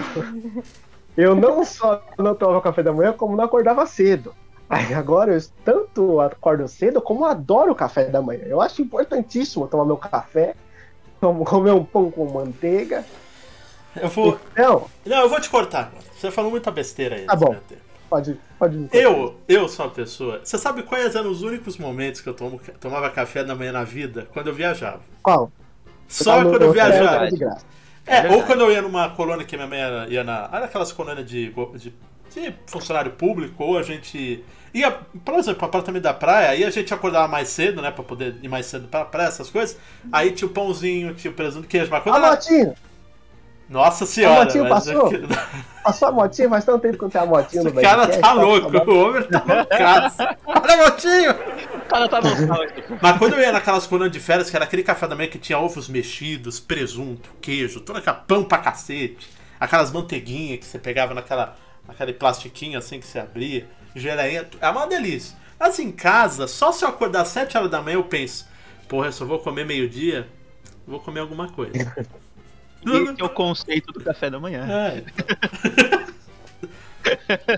eu 1.18 1.36
não 1.36 1.64
só 1.64 2.02
não 2.20 2.36
tomava 2.36 2.62
café 2.62 2.84
da 2.84 2.94
manhã, 2.94 3.14
como 3.14 3.36
não 3.36 3.46
acordava 3.46 3.86
cedo. 3.86 4.34
Aí 4.70 4.94
agora 4.94 5.34
eu 5.34 5.40
tanto 5.64 6.20
acordo 6.20 6.68
cedo 6.68 7.02
como 7.02 7.26
adoro 7.26 7.76
café 7.76 8.06
da 8.06 8.22
manhã. 8.22 8.44
Eu 8.46 8.62
acho 8.62 8.82
importantíssimo 8.82 9.68
tomar 9.68 9.86
meu 9.86 9.98
café, 9.98 10.56
comer 11.20 11.72
um 11.72 11.84
pão 11.86 12.12
com 12.12 12.26
manteiga. 12.32 13.06
Eu 14.02 14.10
vou. 14.10 14.40
Então, 14.52 14.88
Não, 15.06 15.22
eu 15.22 15.30
vou 15.30 15.40
te 15.40 15.50
cortar. 15.50 15.92
Você 16.18 16.32
falou 16.32 16.52
muita 16.52 16.72
besteira 16.72 17.16
aí. 17.16 17.26
Tá 17.26 17.36
bom. 17.36 17.56
Pode, 18.10 18.40
pode 18.60 18.78
me 18.78 18.88
Eu, 18.94 19.36
eu 19.48 19.68
sou 19.68 19.86
uma 19.86 19.92
pessoa. 19.92 20.40
Você 20.44 20.58
sabe 20.58 20.84
quais 20.84 21.16
eram 21.16 21.30
os 21.32 21.42
únicos 21.42 21.78
momentos 21.78 22.22
que 22.22 22.30
eu 22.30 22.34
tomo, 22.34 22.62
tomava 22.80 23.10
café 23.10 23.44
da 23.44 23.56
manhã 23.56 23.72
na 23.72 23.84
vida? 23.84 24.28
Quando 24.32 24.48
eu 24.48 24.54
viajava. 24.54 25.02
Qual? 25.24 25.52
Só 26.08 26.38
Tá 26.38 26.44
no 26.44 26.52
quando 26.52 26.62
eu 26.64 26.72
viajava. 26.72 27.30
graça. 27.32 27.66
É, 28.06 28.28
É 28.28 28.30
ou 28.30 28.44
quando 28.44 28.62
eu 28.62 28.72
ia 28.72 28.82
numa 28.82 29.10
colônia 29.10 29.46
que 29.46 29.56
minha 29.56 29.68
mãe 29.68 29.80
era, 29.80 30.08
ia 30.08 30.24
na. 30.24 30.50
Era 30.54 30.66
aquelas 30.66 30.92
colônias 30.92 31.28
de, 31.28 31.52
de, 31.52 31.94
de 32.34 32.56
funcionário 32.68 33.12
público, 33.14 33.64
ou 33.64 33.78
a 33.78 33.82
gente 33.84 34.44
ia, 34.74 34.92
por 34.92 35.34
exemplo, 35.36 35.58
pro 35.58 35.66
apartamento 35.68 36.04
da 36.04 36.14
praia, 36.14 36.50
aí 36.50 36.64
a 36.64 36.70
gente 36.70 36.94
acordava 36.94 37.28
mais 37.28 37.48
cedo, 37.50 37.82
né? 37.82 37.90
Pra 37.90 38.04
poder 38.04 38.36
ir 38.44 38.48
mais 38.48 38.68
cedo 38.68 38.88
pra 38.88 39.04
praia, 39.06 39.28
essas 39.30 39.50
coisas. 39.50 39.78
Aí 40.12 40.32
tinha 40.32 40.48
o 40.48 40.52
pãozinho, 40.52 41.16
tinha 41.16 41.32
o 41.32 41.34
presunto 41.34 41.68
queijo. 41.68 41.90
Mas 41.90 42.04
quando 42.04 42.16
A 42.16 42.20
era... 42.20 42.30
motinha! 42.32 42.76
Nossa 43.70 44.06
senhora! 44.06 44.46
motinho 44.46 44.64
mas 44.64 44.86
passou? 44.86 45.06
aquilo- 45.08 45.28
Passou 45.84 46.08
a 46.08 46.12
motinha, 46.12 46.50
faz 46.50 46.66
tanto 46.66 46.82
tempo 46.82 46.98
que 46.98 47.04
não 47.04 47.10
tem 47.10 47.22
a 47.22 47.26
motinha 47.26 47.64
no 47.64 47.70
Esse 47.70 47.82
cara 47.82 47.98
Badcast, 48.08 48.22
tá 48.22 48.34
louco, 48.34 48.92
o 48.92 48.98
Homer 49.08 49.28
tá 49.28 49.44
loucaço. 49.48 50.18
Olha, 50.46 50.78
motinho! 50.78 51.32
O 51.32 51.88
cara 51.88 52.08
tá 52.10 52.22
nostálgico. 52.22 52.98
Mas 53.02 53.18
quando 53.18 53.34
eu 53.34 53.40
ia 53.40 53.52
naquelas 53.52 53.86
colônias 53.86 54.12
de 54.12 54.20
férias, 54.20 54.50
que 54.50 54.56
era 54.56 54.66
aquele 54.66 54.82
café 54.84 55.08
da 55.08 55.16
manhã 55.16 55.30
que 55.30 55.38
tinha 55.38 55.60
ovos 55.60 55.88
mexidos, 55.88 56.60
presunto, 56.60 57.30
queijo, 57.40 57.80
toda 57.82 58.00
aquela 58.00 58.16
pão 58.18 58.44
pra 58.44 58.58
cacete, 58.58 59.30
aquelas 59.60 59.92
manteiguinhas 59.92 60.60
que 60.60 60.66
você 60.66 60.80
pegava 60.80 61.14
naquela, 61.14 61.56
naquele 61.88 62.14
plastiquinho 62.14 62.80
assim 62.80 63.00
que 63.00 63.06
você 63.06 63.20
abria, 63.20 63.68
geleinha, 63.96 64.48
é 64.60 64.70
uma 64.70 64.88
delícia. 64.88 65.38
Mas 65.60 65.78
em 65.78 65.92
casa, 65.92 66.48
só 66.48 66.72
se 66.72 66.84
eu 66.84 66.90
acordar 66.90 67.22
às 67.22 67.28
7 67.28 67.56
horas 67.58 67.70
da 67.70 67.80
manhã 67.82 67.96
eu 67.96 68.04
penso, 68.04 68.48
porra, 68.90 69.08
eu 69.08 69.12
só 69.12 69.24
vou 69.24 69.38
comer 69.38 69.66
meio-dia, 69.68 70.28
vou 70.88 71.00
comer 71.00 71.20
alguma 71.20 71.48
coisa. 71.50 71.94
Esse 72.86 73.22
é 73.22 73.26
o 73.26 73.30
conceito 73.30 73.92
do 73.92 74.00
café 74.04 74.30
da 74.30 74.40
manhã. 74.40 74.66
É. 74.70 75.04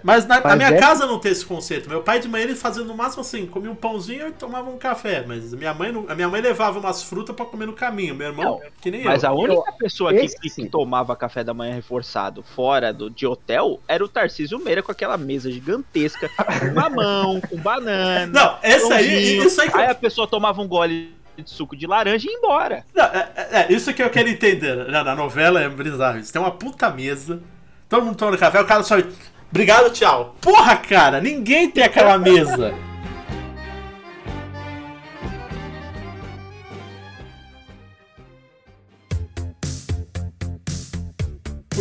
Mas 0.03 0.27
na, 0.27 0.35
na 0.41 0.43
Mas 0.43 0.57
minha 0.57 0.69
é- 0.71 0.77
casa 0.79 1.05
não 1.05 1.19
tem 1.19 1.31
esse 1.31 1.45
conceito. 1.45 1.87
Meu 1.89 2.01
pai 2.03 2.19
de 2.19 2.27
manhã 2.27 2.43
ele 2.43 2.55
fazia 2.55 2.83
no 2.83 2.93
máximo 2.93 3.21
assim, 3.21 3.45
comia 3.45 3.71
um 3.71 3.75
pãozinho 3.75 4.27
e 4.27 4.31
tomava 4.33 4.69
um 4.69 4.77
café. 4.77 5.23
Mas 5.25 5.53
minha 5.53 5.73
mãe, 5.73 5.89
não- 5.89 6.05
a 6.09 6.13
minha 6.15 6.27
mãe 6.27 6.41
levava 6.41 6.79
umas 6.79 7.01
frutas 7.03 7.33
pra 7.33 7.45
comer 7.45 7.65
no 7.65 7.71
caminho. 7.71 8.13
Meu 8.13 8.27
irmão, 8.27 8.59
que 8.81 8.91
nem 8.91 9.05
Mas 9.05 9.23
eu. 9.23 9.29
a 9.29 9.33
única 9.33 9.71
pessoa 9.79 10.13
que, 10.13 10.27
que 10.27 10.65
tomava 10.69 11.15
café 11.15 11.45
da 11.45 11.53
manhã 11.53 11.73
reforçado 11.73 12.43
fora 12.43 12.91
do, 12.91 13.09
de 13.09 13.25
hotel 13.25 13.79
era 13.87 14.03
o 14.03 14.09
Tarcísio 14.09 14.59
Meira 14.59 14.83
com 14.83 14.91
aquela 14.91 15.15
mesa 15.17 15.49
gigantesca, 15.49 16.29
com 16.59 16.73
mamão, 16.73 17.39
com 17.39 17.55
banana. 17.55 18.27
Não, 18.27 18.57
esse 18.61 18.91
aí, 18.91 19.37
isso 19.37 19.61
aí 19.61 19.69
que 19.69 19.75
eu- 19.77 19.79
Aí 19.79 19.87
a 19.89 19.95
pessoa 19.95 20.27
tomava 20.27 20.61
um 20.61 20.67
gole 20.67 21.15
de 21.43 21.49
suco 21.49 21.75
de 21.75 21.85
laranja 21.87 22.27
e 22.27 22.31
ia 22.31 22.37
embora. 22.37 22.83
Não, 22.93 23.03
é, 23.05 23.29
é- 23.35 23.47
é, 23.61 23.73
isso 23.73 23.93
que 23.93 24.01
eu 24.03 24.09
quero 24.09 24.29
entender. 24.29 24.87
Na, 24.89 25.03
na 25.03 25.15
novela 25.15 25.61
é 25.61 25.69
bizarro. 25.69 26.19
Isso 26.19 26.31
tem 26.33 26.41
uma 26.41 26.51
puta 26.51 26.89
mesa, 26.89 27.39
todo 27.89 28.05
mundo 28.05 28.15
tomando 28.17 28.37
café, 28.37 28.59
o 28.61 28.65
cara 28.65 28.83
só. 28.83 28.95
Obrigado, 29.49 29.91
tchau. 29.91 30.35
Porra, 30.41 30.75
cara, 30.77 31.21
ninguém 31.21 31.69
tem 31.69 31.83
aquela 31.83 32.17
mesa. 32.17 32.73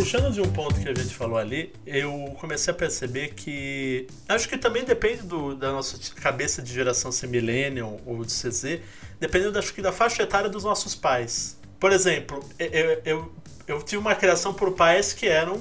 Puxando 0.07 0.31
de 0.31 0.39
um 0.39 0.49
ponto 0.49 0.79
que 0.79 0.87
a 0.87 0.93
gente 0.93 1.13
falou 1.13 1.37
ali, 1.37 1.73
eu 1.85 2.33
comecei 2.39 2.71
a 2.71 2.73
perceber 2.73 3.33
que. 3.35 4.07
Acho 4.29 4.47
que 4.47 4.57
também 4.57 4.85
depende 4.85 5.23
do- 5.23 5.53
da 5.53 5.73
nossa 5.73 5.97
cabeça 6.15 6.61
de 6.61 6.73
geração 6.73 7.11
ser 7.11 7.27
millennial 7.27 7.99
ou 8.05 8.23
de 8.23 8.31
CZ, 8.31 8.79
dependendo 9.19 9.59
acho 9.59 9.73
que 9.73 9.81
da 9.81 9.91
faixa 9.91 10.23
etária 10.23 10.49
dos 10.49 10.63
nossos 10.63 10.95
pais. 10.95 11.57
Por 11.77 11.91
exemplo, 11.91 12.39
eu, 12.57 13.01
eu, 13.03 13.31
eu 13.67 13.83
tive 13.83 13.97
uma 13.97 14.15
criação 14.15 14.53
por 14.53 14.71
pais 14.71 15.11
que 15.11 15.27
eram 15.27 15.59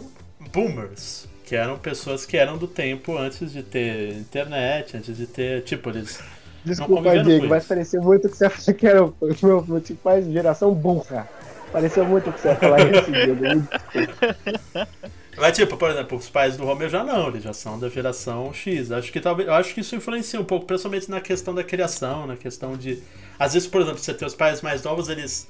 boomers, 0.53 1.27
que 1.45 1.57
eram 1.57 1.77
pessoas 1.77 2.25
que 2.25 2.37
eram 2.37 2.57
do 2.57 2.69
tempo 2.69 3.19
antes 3.19 3.51
de 3.51 3.65
ter 3.65 4.13
internet, 4.13 4.97
antes 4.97 5.17
de 5.17 5.27
ter. 5.27 5.65
Tipo, 5.65 5.91
eles. 5.91 6.21
Desculpa, 6.65 7.03
Diego, 7.25 7.49
vai 7.49 7.61
parecer 7.61 8.01
muito 8.01 8.29
que 8.29 8.37
você 8.37 8.47
acha 8.47 8.71
que 8.73 8.87
era 8.87 9.05
o 9.05 9.13
meu, 9.43 9.65
meu 9.67 9.81
tipo 9.81 10.09
geração 10.31 10.73
burra. 10.73 11.29
Pareceu 11.77 12.07
muito 12.07 12.33
que 12.33 12.41
você 12.41 12.49
ia 12.49 12.57
falar. 12.57 12.79
Me 12.79 12.91
desculpa. 12.91 14.89
Mas, 15.37 15.55
tipo, 15.55 15.77
por 15.77 15.91
exemplo, 15.91 16.17
os 16.17 16.31
pais 16.31 16.57
do 16.57 16.65
Romeu 16.65 16.89
já 16.89 17.05
não, 17.05 17.29
eles 17.29 17.43
já 17.43 17.53
são 17.53 17.79
da 17.79 17.91
geração 17.91 18.51
X. 18.55 18.91
Acho 18.91 19.13
que 19.13 19.21
talvez. 19.21 19.47
Acho 19.51 19.75
que 19.75 19.83
isso 19.83 19.95
influencia 19.95 20.41
um 20.41 20.45
pouco, 20.45 20.65
principalmente 20.65 21.11
na 21.11 21.21
questão 21.21 21.55
da 21.55 21.63
criação, 21.63 22.27
na 22.27 22.35
questão 22.35 22.79
de. 22.79 23.03
Às 23.39 23.53
vezes, 23.53 23.69
por 23.69 23.83
exemplo, 23.83 23.99
você 23.99 24.15
tem 24.15 24.27
os 24.27 24.35
pais 24.35 24.63
mais 24.63 24.83
novos, 24.85 25.11
eles 25.11 25.47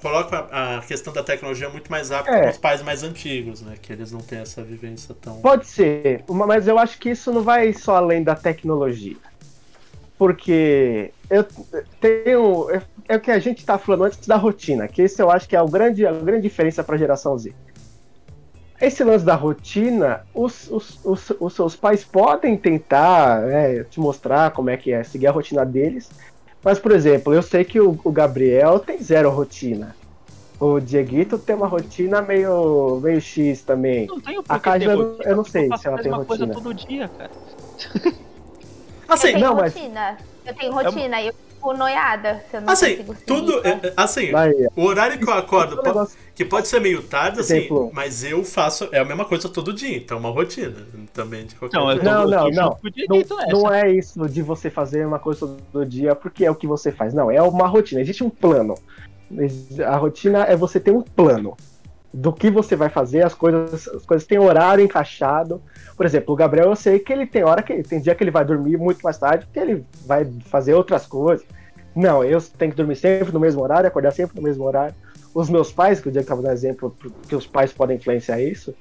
colocam 0.00 0.48
a, 0.50 0.78
a 0.78 0.80
questão 0.80 1.12
da 1.12 1.22
tecnologia 1.22 1.68
muito 1.68 1.90
mais 1.90 2.08
rápido 2.08 2.32
É. 2.34 2.44
que 2.44 2.50
os 2.52 2.58
pais 2.58 2.80
mais 2.80 3.02
antigos, 3.02 3.60
né? 3.60 3.74
Que 3.82 3.92
eles 3.92 4.10
não 4.10 4.20
têm 4.20 4.38
essa 4.38 4.62
vivência 4.62 5.14
tão. 5.20 5.42
Pode 5.42 5.66
ser, 5.66 6.24
mas 6.26 6.66
eu 6.66 6.78
acho 6.78 6.98
que 6.98 7.10
isso 7.10 7.30
não 7.30 7.42
vai 7.42 7.74
só 7.74 7.96
além 7.96 8.22
da 8.24 8.34
tecnologia. 8.34 9.16
Porque 10.18 11.12
eu 11.28 11.44
tenho. 12.00 12.70
É, 12.70 12.82
é 13.08 13.16
o 13.16 13.20
que 13.20 13.30
a 13.30 13.38
gente 13.38 13.58
está 13.58 13.76
falando 13.78 14.04
antes 14.04 14.26
da 14.26 14.36
rotina, 14.36 14.88
que 14.88 15.02
esse 15.02 15.20
eu 15.22 15.30
acho 15.30 15.48
que 15.48 15.54
é 15.54 15.60
o 15.60 15.68
grande, 15.68 16.06
a 16.06 16.12
grande 16.12 16.42
diferença 16.42 16.82
para 16.82 16.94
a 16.94 16.98
geração 16.98 17.36
Z. 17.36 17.52
Esse 18.80 19.02
lance 19.04 19.24
da 19.24 19.34
rotina, 19.34 20.20
os, 20.34 20.70
os, 20.70 21.00
os, 21.02 21.32
os 21.40 21.54
seus 21.54 21.74
pais 21.76 22.04
podem 22.04 22.56
tentar 22.58 23.40
né, 23.42 23.84
te 23.84 23.98
mostrar 23.98 24.50
como 24.50 24.68
é 24.68 24.76
que 24.76 24.92
é 24.92 25.02
seguir 25.02 25.26
a 25.28 25.30
rotina 25.32 25.64
deles. 25.64 26.10
Mas, 26.62 26.78
por 26.78 26.92
exemplo, 26.92 27.32
eu 27.32 27.42
sei 27.42 27.64
que 27.64 27.80
o, 27.80 27.98
o 28.04 28.12
Gabriel 28.12 28.78
tem 28.78 29.00
zero 29.02 29.30
rotina. 29.30 29.94
O 30.58 30.80
Dieguito 30.80 31.38
tem 31.38 31.54
uma 31.54 31.66
rotina 31.66 32.20
meio, 32.20 32.98
meio 33.02 33.20
X 33.20 33.62
também. 33.62 34.06
Não 34.06 34.20
tenho 34.20 34.42
A 34.48 34.58
ter 34.58 34.82
eu 34.82 34.96
não- 34.96 35.04
rotina, 35.10 35.30
eu 35.30 35.36
não 35.36 35.44
sei 35.44 35.68
se 35.76 35.86
ela 35.86 35.96
tem 35.98 36.10
mesma 36.10 36.24
coisa 36.24 36.44
rotina. 36.46 36.62
todo 36.62 36.74
dia, 36.74 37.08
cara. 37.08 37.30
Assim, 39.08 39.28
eu 39.28 39.32
tenho 39.34 39.46
não, 39.46 39.54
mas- 39.56 39.74
rotina. 39.74 40.16
Eu 40.44 40.54
tenho 40.54 40.72
rotina 40.72 41.20
e 41.20 41.26
eu 41.26 41.32
fico 41.32 41.72
noiada 41.72 42.44
se 42.48 42.56
eu 42.56 42.60
não 42.60 42.72
assim, 42.72 42.90
consigo 42.98 43.14
seguir, 43.14 43.26
tudo. 43.26 43.60
tá? 43.62 43.68
é, 43.68 43.72
é, 43.72 43.92
Assim, 43.96 44.32
Aí, 44.34 44.68
o 44.76 44.82
horário 44.84 45.18
que 45.18 45.28
eu 45.28 45.34
acordo, 45.34 45.72
ó, 45.74 45.76
po- 45.78 45.82
negócio- 45.88 46.16
que 46.36 46.44
pode 46.44 46.68
ser 46.68 46.80
meio 46.80 47.02
tarde, 47.02 47.40
assim, 47.40 47.56
Exemplo. 47.56 47.90
mas 47.92 48.22
eu 48.22 48.44
faço. 48.44 48.88
É 48.92 49.00
a 49.00 49.04
mesma 49.04 49.24
coisa 49.24 49.48
todo 49.48 49.72
dia, 49.72 49.96
então 49.96 50.18
é 50.18 50.20
uma 50.20 50.30
rotina 50.30 50.86
também 51.12 51.46
de 51.46 51.56
qualquer 51.56 51.76
Não, 51.76 51.86
Não, 51.96 52.26
não, 52.28 52.44
tô 52.44 52.50
não. 52.50 52.78
Não, 53.08 53.62
não 53.62 53.74
é 53.74 53.90
isso 53.90 54.28
de 54.28 54.40
você 54.42 54.70
fazer 54.70 55.04
uma 55.04 55.18
coisa 55.18 55.40
todo 55.72 55.84
dia 55.84 56.14
porque 56.14 56.44
é 56.44 56.50
o 56.50 56.54
que 56.54 56.66
você 56.66 56.92
faz. 56.92 57.12
Não, 57.12 57.28
é 57.30 57.42
uma 57.42 57.66
rotina. 57.66 58.00
Existe 58.00 58.22
um 58.22 58.30
plano. 58.30 58.76
A 59.84 59.96
rotina 59.96 60.44
é 60.44 60.54
você 60.54 60.78
ter 60.78 60.92
um 60.92 61.02
plano 61.02 61.56
do 62.12 62.32
que 62.32 62.50
você 62.50 62.74
vai 62.76 62.88
fazer, 62.88 63.24
as 63.24 63.34
coisas, 63.34 63.88
as 63.88 64.06
coisas 64.06 64.26
têm 64.26 64.38
horário 64.38 64.82
encaixado. 64.84 65.60
Por 65.96 66.06
exemplo, 66.06 66.32
o 66.34 66.36
Gabriel, 66.36 66.68
eu 66.68 66.76
sei 66.76 66.98
que 66.98 67.12
ele 67.12 67.26
tem 67.26 67.44
hora 67.44 67.62
que 67.62 67.82
tem 67.82 68.00
dia 68.00 68.14
que 68.14 68.22
ele 68.22 68.30
vai 68.30 68.44
dormir 68.44 68.76
muito 68.76 69.02
mais 69.02 69.18
tarde, 69.18 69.44
porque 69.46 69.58
ele 69.58 69.84
vai 70.06 70.26
fazer 70.46 70.74
outras 70.74 71.06
coisas. 71.06 71.46
Não, 71.94 72.22
eu 72.22 72.40
tenho 72.40 72.70
que 72.70 72.76
dormir 72.76 72.96
sempre 72.96 73.32
no 73.32 73.40
mesmo 73.40 73.62
horário, 73.62 73.88
acordar 73.88 74.12
sempre 74.12 74.36
no 74.36 74.42
mesmo 74.42 74.64
horário. 74.64 74.94
Os 75.34 75.48
meus 75.50 75.70
pais, 75.72 76.00
que 76.00 76.08
o 76.08 76.12
que 76.12 76.18
estava 76.18 76.42
dando 76.42 76.52
exemplo, 76.52 76.94
que 77.28 77.34
os 77.34 77.46
pais 77.46 77.72
podem 77.72 77.96
influenciar 77.96 78.40
isso. 78.40 78.74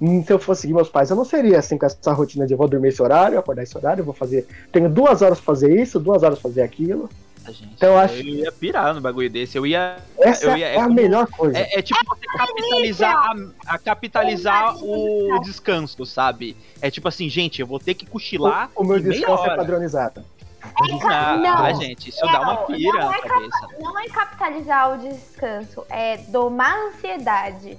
hum, 0.00 0.24
Se 0.24 0.32
eu 0.32 0.38
fosse 0.38 0.62
seguir 0.62 0.74
meus 0.74 0.88
pais, 0.88 1.10
eu 1.10 1.16
não 1.16 1.24
seria 1.24 1.58
assim 1.58 1.76
com 1.76 1.86
essa 1.86 2.12
rotina 2.12 2.46
de 2.46 2.54
eu 2.54 2.58
vou 2.58 2.68
dormir 2.68 2.88
esse 2.88 3.02
horário, 3.02 3.38
acordar 3.38 3.62
esse 3.62 3.76
horário, 3.76 4.04
vou 4.04 4.14
fazer. 4.14 4.46
Tenho 4.72 4.88
duas 4.88 5.22
horas 5.22 5.38
pra 5.38 5.46
fazer 5.46 5.80
isso, 5.80 6.00
duas 6.00 6.22
horas 6.22 6.38
pra 6.38 6.48
fazer 6.48 6.62
aquilo. 6.62 7.08
Gente, 7.46 7.70
Então 7.74 7.90
eu 7.90 7.98
acho- 7.98 8.14
eu 8.16 8.24
ia 8.24 8.52
pirar 8.52 8.94
no 8.94 9.00
bagulho 9.00 9.28
desse. 9.30 9.56
Eu 9.58 9.66
ia. 9.66 9.96
Essa 10.18 10.46
Eu 10.46 10.56
ia- 10.56 10.68
é, 10.68 10.74
é 10.74 10.78
a 10.80 10.82
como- 10.84 10.94
melhor 10.94 11.26
coisa. 11.26 11.58
É, 11.58 11.78
é 11.78 11.82
tipo 11.82 11.98
você 12.04 12.26
capitalizar, 12.38 13.16
a, 13.16 13.74
a 13.74 13.78
capitalizar 13.78 14.76
o 14.84 15.40
descanso, 15.40 16.04
sabe? 16.06 16.56
É 16.80 16.90
tipo 16.90 17.08
assim, 17.08 17.28
gente, 17.28 17.60
eu 17.60 17.66
vou 17.66 17.78
ter 17.80 17.94
que 17.94 18.06
cochilar. 18.06 18.70
o, 18.76 18.82
o 18.82 18.86
meu 18.86 19.00
descanso 19.00 19.44
é 19.46 19.56
padronizado. 19.56 20.24
Ah, 20.62 21.36
Não. 21.38 21.56
ah, 21.64 21.72
gente, 21.72 22.10
isso 22.10 22.20
dá 22.20 22.40
uma 22.42 22.56
pira 22.66 23.00
não 23.00 23.14
é 23.14 23.20
cabeça. 23.22 23.68
Não 23.80 23.98
é 23.98 24.08
capitalizar 24.08 24.92
o 24.94 24.98
descanso, 24.98 25.84
é 25.88 26.18
domar 26.28 26.72
a 26.76 26.88
ansiedade. 26.88 27.78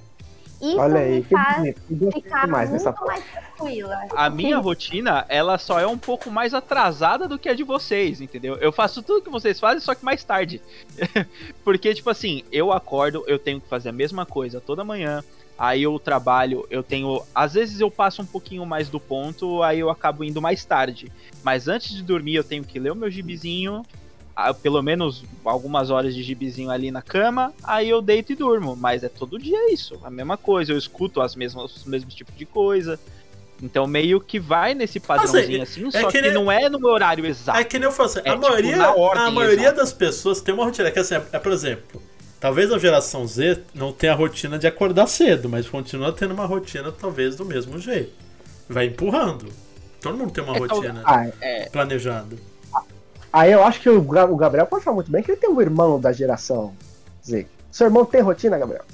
Isso 0.62 0.78
Olha 0.78 1.00
aí, 1.00 1.16
me 1.16 1.22
que 1.24 1.28
faz 1.30 1.56
bonito. 1.56 1.82
que 1.88 1.94
Gostei 1.96 2.22
ficar 2.22 2.46
demais 2.46 2.70
muito 2.70 2.84
foto. 2.84 3.04
mais 3.04 3.24
tranquila. 3.24 4.00
A 4.14 4.30
minha 4.30 4.58
rotina, 4.58 5.26
ela 5.28 5.58
só 5.58 5.80
é 5.80 5.86
um 5.86 5.98
pouco 5.98 6.30
mais 6.30 6.54
atrasada 6.54 7.26
do 7.26 7.36
que 7.36 7.48
a 7.48 7.54
de 7.54 7.64
vocês, 7.64 8.20
entendeu? 8.20 8.54
Eu 8.56 8.70
faço 8.70 9.02
tudo 9.02 9.22
que 9.24 9.30
vocês 9.30 9.58
fazem, 9.58 9.80
só 9.80 9.92
que 9.92 10.04
mais 10.04 10.22
tarde. 10.22 10.62
Porque, 11.64 11.92
tipo 11.92 12.08
assim, 12.08 12.44
eu 12.52 12.72
acordo, 12.72 13.24
eu 13.26 13.40
tenho 13.40 13.60
que 13.60 13.68
fazer 13.68 13.88
a 13.88 13.92
mesma 13.92 14.24
coisa 14.24 14.60
toda 14.60 14.84
manhã. 14.84 15.24
Aí 15.58 15.82
eu 15.82 15.98
trabalho, 15.98 16.66
eu 16.70 16.82
tenho. 16.82 17.22
Às 17.34 17.54
vezes 17.54 17.80
eu 17.80 17.90
passo 17.90 18.22
um 18.22 18.26
pouquinho 18.26 18.64
mais 18.64 18.88
do 18.88 18.98
ponto, 18.98 19.62
aí 19.62 19.80
eu 19.80 19.90
acabo 19.90 20.24
indo 20.24 20.40
mais 20.40 20.64
tarde. 20.64 21.10
Mas 21.42 21.68
antes 21.68 21.90
de 21.94 22.02
dormir, 22.02 22.36
eu 22.36 22.44
tenho 22.44 22.64
que 22.64 22.78
ler 22.78 22.92
o 22.92 22.96
meu 22.96 23.10
gibizinho. 23.10 23.82
Pelo 24.62 24.82
menos 24.82 25.24
algumas 25.44 25.90
horas 25.90 26.14
de 26.14 26.22
gibizinho 26.22 26.70
ali 26.70 26.90
na 26.90 27.02
cama, 27.02 27.52
aí 27.62 27.88
eu 27.88 28.00
deito 28.00 28.32
e 28.32 28.34
durmo. 28.34 28.74
Mas 28.76 29.04
é 29.04 29.08
todo 29.08 29.38
dia 29.38 29.72
isso, 29.72 29.98
a 30.04 30.10
mesma 30.10 30.36
coisa. 30.36 30.72
Eu 30.72 30.78
escuto 30.78 31.20
as 31.20 31.34
mesmas, 31.36 31.76
os 31.76 31.84
mesmos 31.84 32.14
tipos 32.14 32.34
de 32.36 32.44
coisa. 32.46 32.98
Então 33.62 33.86
meio 33.86 34.20
que 34.20 34.40
vai 34.40 34.74
nesse 34.74 34.98
padrãozinho 34.98 35.62
assim, 35.62 35.86
é 35.86 35.90
só 36.00 36.06
que 36.10 36.18
que, 36.18 36.22
nem- 36.22 36.34
não 36.34 36.50
é 36.50 36.68
no 36.68 36.80
meu 36.80 36.90
horário 36.90 37.24
exato. 37.24 37.58
É 37.60 37.64
que 37.64 37.78
nem 37.78 37.86
eu 37.86 37.92
falo 37.92 38.08
assim, 38.08 38.18
É, 38.24 38.30
a 38.30 38.34
tipo, 38.34 38.40
maioria, 38.48 38.86
a 38.86 39.30
maioria 39.30 39.72
das 39.72 39.92
pessoas 39.92 40.40
tem 40.40 40.52
uma 40.52 40.64
rotina 40.64 40.90
que 40.90 40.98
assim, 40.98 41.14
é, 41.14 41.22
é, 41.32 41.38
por 41.38 41.52
exemplo, 41.52 42.02
talvez 42.40 42.72
a 42.72 42.78
geração 42.78 43.24
Z 43.24 43.60
não 43.72 43.92
tenha 43.92 44.14
a 44.14 44.16
rotina 44.16 44.58
de 44.58 44.66
acordar 44.66 45.06
cedo, 45.06 45.48
mas 45.48 45.68
continua 45.68 46.10
tendo 46.12 46.34
uma 46.34 46.44
rotina 46.44 46.90
talvez 46.90 47.36
do 47.36 47.44
mesmo 47.44 47.78
jeito. 47.78 48.12
Vai 48.68 48.86
empurrando. 48.86 49.46
Todo 50.00 50.18
mundo 50.18 50.32
tem 50.32 50.42
uma 50.42 50.56
É, 50.56 50.66
tal- 50.66 50.78
rotina 50.80 51.02
Ah, 51.04 51.26
É, 51.40 51.68
planejada. 51.68 52.36
Aí 53.32 53.50
eu 53.52 53.64
acho 53.64 53.80
que 53.80 53.88
o, 53.88 54.00
Ga- 54.02 54.26
o 54.26 54.36
Gabriel 54.36 54.66
pode 54.66 54.84
falar 54.84 54.96
muito 54.96 55.10
bem 55.10 55.22
que 55.22 55.30
ele 55.32 55.40
tem 55.40 55.50
um 55.50 55.60
irmão 55.60 55.98
da 56.00 56.12
geração 56.12 56.74
Z. 57.24 57.46
Seu 57.70 57.86
irmão 57.86 58.04
tem 58.04 58.20
rotina, 58.20 58.58
Gabriel? 58.58 58.84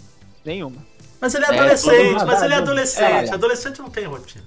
nenhuma. 0.45 0.77
Mas 1.21 1.35
ele 1.35 1.45
é 1.45 1.49
É, 1.49 1.59
adolescente, 1.59 2.25
mas 2.25 2.43
ele 2.43 2.55
é 2.55 2.57
É. 2.57 2.61
adolescente. 2.61 3.35
Adolescente 3.35 3.79
não 3.81 3.91
tem 3.91 4.05
rotina. 4.05 4.45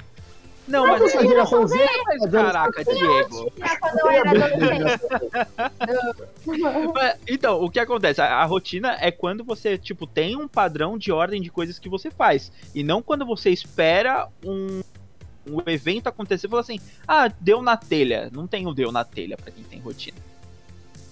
Não, 0.67 0.88
Mas 0.88 1.01
mas, 1.01 1.15
a 1.15 1.21
geração 1.25 1.67
Z 1.67 1.75
mas 2.06 2.32
caraca, 2.32 2.84
Diego. 2.86 3.51
É 3.60 4.19
adolescente. 4.30 5.01
Mas, 6.93 7.17
Então, 7.27 7.62
o 7.62 7.69
que 7.69 7.80
acontece? 7.80 8.21
A, 8.21 8.36
a 8.38 8.45
rotina 8.45 8.95
é 8.99 9.12
quando 9.12 9.43
você, 9.43 9.77
tipo, 9.77 10.08
tem 10.08 10.36
um 10.38 10.47
padrão 10.47 10.97
de 10.97 11.12
ordem 11.12 11.41
de 11.41 11.49
coisas 11.49 11.77
que 11.80 11.89
você 11.89 12.10
faz. 12.10 12.51
E 12.73 12.84
não 12.84 13.01
quando 13.01 13.25
você 13.25 13.49
espera 13.49 14.27
um, 14.45 14.82
um 15.47 15.62
evento 15.69 16.08
acontecer 16.08 16.47
e 16.47 16.49
fala 16.49 16.62
assim, 16.62 16.80
ah, 17.08 17.27
deu 17.39 17.62
na 17.62 17.75
telha. 17.77 18.30
Não 18.32 18.47
tem 18.47 18.67
o 18.67 18.73
deu 18.73 18.91
na 18.91 19.04
telha 19.04 19.38
pra 19.38 19.51
quem 19.51 19.63
tem 19.63 19.80
rotina. 19.80 20.17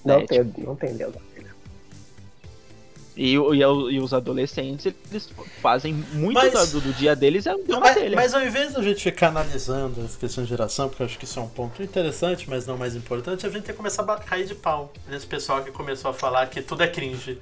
Não 0.06 0.16
É, 0.20 0.26
tem, 0.26 0.54
não 0.60 0.76
tem 0.76 0.96
Deus. 0.96 1.14
E, 3.18 3.38
o- 3.38 3.54
e 3.54 3.66
o- 3.66 3.92
e 3.92 4.00
os 4.00 4.14
adolescentes, 4.14 4.94
eles 5.12 5.30
fazem 5.62 5.94
muito 6.14 6.36
Mas- 6.36 6.72
do, 6.72 6.80
do 6.80 6.94
dia 6.94 7.14
deles 7.18 7.46
é 7.46 7.54
o 7.54 7.58
deu 7.58 7.76
na 7.76 7.82
Mas, 7.82 7.96
telha. 7.96 8.16
mas 8.16 8.34
ao 8.34 8.42
invés 8.46 8.74
da 8.74 8.82
gente 8.82 9.04
ficar 9.04 9.28
analisando 9.28 10.00
as 10.02 10.16
questões 10.16 10.48
de 10.48 10.52
geração, 10.52 10.88
porque 10.88 11.04
eu 11.04 11.06
acho 11.06 11.18
que 11.20 11.26
isso 11.26 11.38
é 11.38 11.42
um 11.42 11.50
ponto 11.50 11.84
interessante, 11.84 12.50
mas 12.50 12.66
não 12.66 12.78
mais 12.78 12.96
importante, 12.96 13.46
a 13.46 13.50
gente 13.50 13.64
tem 13.64 13.74
que 13.74 13.78
começar 13.78 14.04
a 14.04 14.16
cair 14.20 14.46
de 14.46 14.56
pau 14.56 14.94
nesse 15.10 15.28
pessoal 15.28 15.62
que 15.62 15.70
começou 15.72 16.12
a 16.12 16.14
falar 16.14 16.48
que 16.48 16.62
tudo 16.62 16.82
é 16.82 16.88
cringe. 16.88 17.38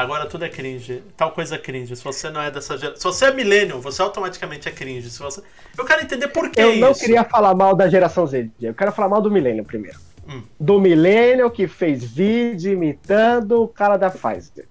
Agora 0.00 0.24
tudo 0.24 0.46
é 0.46 0.48
cringe, 0.48 1.02
tal 1.14 1.30
coisa 1.32 1.56
é 1.56 1.58
cringe. 1.58 1.94
Se 1.94 2.02
você 2.02 2.30
não 2.30 2.40
é 2.40 2.50
dessa 2.50 2.78
geração. 2.78 2.96
Se 3.12 3.18
você 3.18 3.26
é 3.26 3.34
millennial, 3.34 3.82
você 3.82 4.00
automaticamente 4.00 4.66
é 4.66 4.72
cringe. 4.72 5.10
Se 5.10 5.18
você... 5.18 5.42
Eu 5.76 5.84
quero 5.84 6.02
entender 6.02 6.28
por 6.28 6.50
que 6.50 6.58
Eu 6.58 6.76
não 6.76 6.92
isso. 6.92 7.00
queria 7.00 7.22
falar 7.22 7.54
mal 7.54 7.76
da 7.76 7.86
geração 7.86 8.26
Z. 8.26 8.48
Eu 8.62 8.72
quero 8.72 8.92
falar 8.92 9.10
mal 9.10 9.20
do 9.20 9.30
Millennium 9.30 9.62
primeiro. 9.62 9.98
Hum. 10.26 10.42
Do 10.58 10.80
Millennium 10.80 11.50
que 11.50 11.68
fez 11.68 12.02
vídeo 12.02 12.72
imitando 12.72 13.62
o 13.62 13.68
cara 13.68 13.98
da 13.98 14.08
Pfizer. 14.08 14.66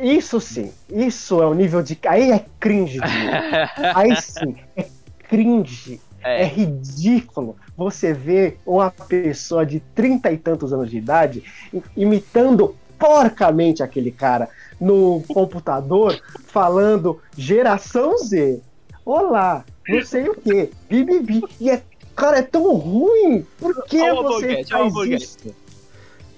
Isso 0.00 0.40
sim, 0.40 0.72
isso 0.88 1.42
é 1.42 1.46
o 1.46 1.52
nível 1.52 1.82
de. 1.82 1.98
Aí 2.06 2.30
é 2.30 2.44
cringe. 2.60 3.00
Aí 3.96 4.14
sim, 4.14 4.54
é 4.76 4.86
cringe. 5.28 6.00
É. 6.22 6.42
É. 6.42 6.44
ridículo 6.44 7.56
você 7.76 8.12
ver 8.12 8.58
uma 8.66 8.90
pessoa 8.90 9.64
de 9.64 9.78
trinta 9.78 10.32
e 10.32 10.36
tantos 10.36 10.72
anos 10.72 10.90
de 10.90 10.98
idade 10.98 11.44
imitando 11.96 12.74
porcamente 12.98 13.82
aquele 13.82 14.10
cara 14.10 14.48
no 14.80 15.22
computador, 15.28 16.20
falando 16.48 17.20
geração 17.36 18.16
Z. 18.18 18.60
Olá, 19.04 19.64
não 19.88 20.04
sei 20.04 20.28
o 20.28 20.34
que, 20.34 20.70
bibibi. 20.88 21.44
E 21.60 21.70
é, 21.70 21.82
cara, 22.14 22.38
é 22.38 22.42
tão 22.42 22.74
ruim. 22.74 23.46
Por 23.58 23.84
que 23.84 24.00
Olha 24.00 24.14
o 24.20 24.22
você 24.24 24.64
faz 24.64 24.94
isso? 25.22 25.38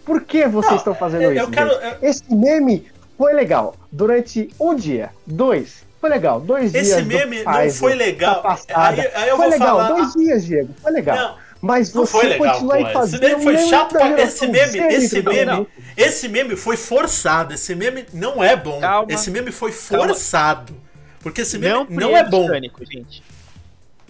Por 0.04 0.22
que 0.22 0.46
vocês 0.46 0.70
Não, 0.72 0.76
estão 0.78 0.94
fazendo 0.94 1.22
Eu, 1.22 1.32
isso? 1.32 1.42
eu 1.44 1.50
quero. 1.50 1.70
eu- 1.70 1.96
Esse 2.02 2.24
meme 2.34 2.86
foi 3.16 3.32
legal 3.34 3.74
durante 3.90 4.48
um 4.60 4.74
dia, 4.74 5.10
dois. 5.26 5.86
Foi 6.00 6.08
legal, 6.10 6.40
dois 6.40 6.70
dias. 6.72 6.88
Esse 6.90 7.02
do 7.02 7.08
meme 7.08 7.42
não 7.42 7.52
Pfizer, 7.52 7.80
foi 7.80 7.94
legal. 7.94 8.42
Aí, 8.74 9.00
aí 9.14 9.28
eu 9.30 9.36
foi 9.36 9.46
vou 9.46 9.58
legal, 9.58 9.76
falar. 9.78 9.88
dois 9.88 10.12
dias, 10.12 10.44
Diego. 10.46 10.72
Foi 10.80 10.92
legal. 10.92 11.16
Não, 11.16 11.34
Mas 11.60 11.92
Não 11.92 12.06
você 12.06 12.12
foi 12.12 12.28
legal, 12.28 12.54
continua 12.54 12.74
aí 12.76 12.82
pô. 12.82 12.88
Esse 12.88 12.98
fazendo 12.98 13.20
meme 13.20 13.42
foi 13.42 13.58
chato 13.58 13.92
pra. 13.92 14.20
Esse 14.20 14.46
meme, 14.46 14.72
Z, 14.72 14.78
esse 14.88 15.22
meme, 15.22 15.66
esse 15.96 16.28
meme 16.28 16.56
foi 16.56 16.76
forçado. 16.76 17.52
Esse 17.54 17.74
meme 17.74 18.06
não 18.12 18.42
é 18.42 18.54
bom. 18.56 18.80
Calma. 18.80 19.12
Esse 19.12 19.30
meme 19.30 19.50
foi 19.50 19.72
Calma. 19.72 20.06
forçado. 20.06 20.74
Porque 21.20 21.40
esse 21.40 21.58
meme 21.58 21.74
não, 21.74 21.86
não, 21.88 22.16
é 22.16 22.22
bom. 22.22 22.46
britânico, 22.46 22.84
gente. 22.84 23.22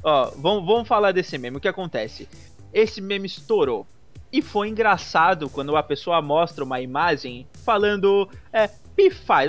Ó, 0.02 0.30
vamos, 0.37 0.66
vamos 0.66 0.87
falar 0.87 1.12
desse 1.12 1.38
meme. 1.38 1.56
O 1.56 1.61
que 1.61 1.68
acontece? 1.68 2.28
Esse 2.72 3.00
meme 3.00 3.26
estourou. 3.26 3.87
E 4.30 4.42
foi 4.42 4.68
engraçado 4.68 5.48
quando 5.48 5.74
a 5.74 5.82
pessoa 5.82 6.20
mostra 6.20 6.62
uma 6.62 6.80
imagem 6.82 7.46
falando, 7.64 8.28
é, 8.52 8.68
"Ah, 9.28 9.44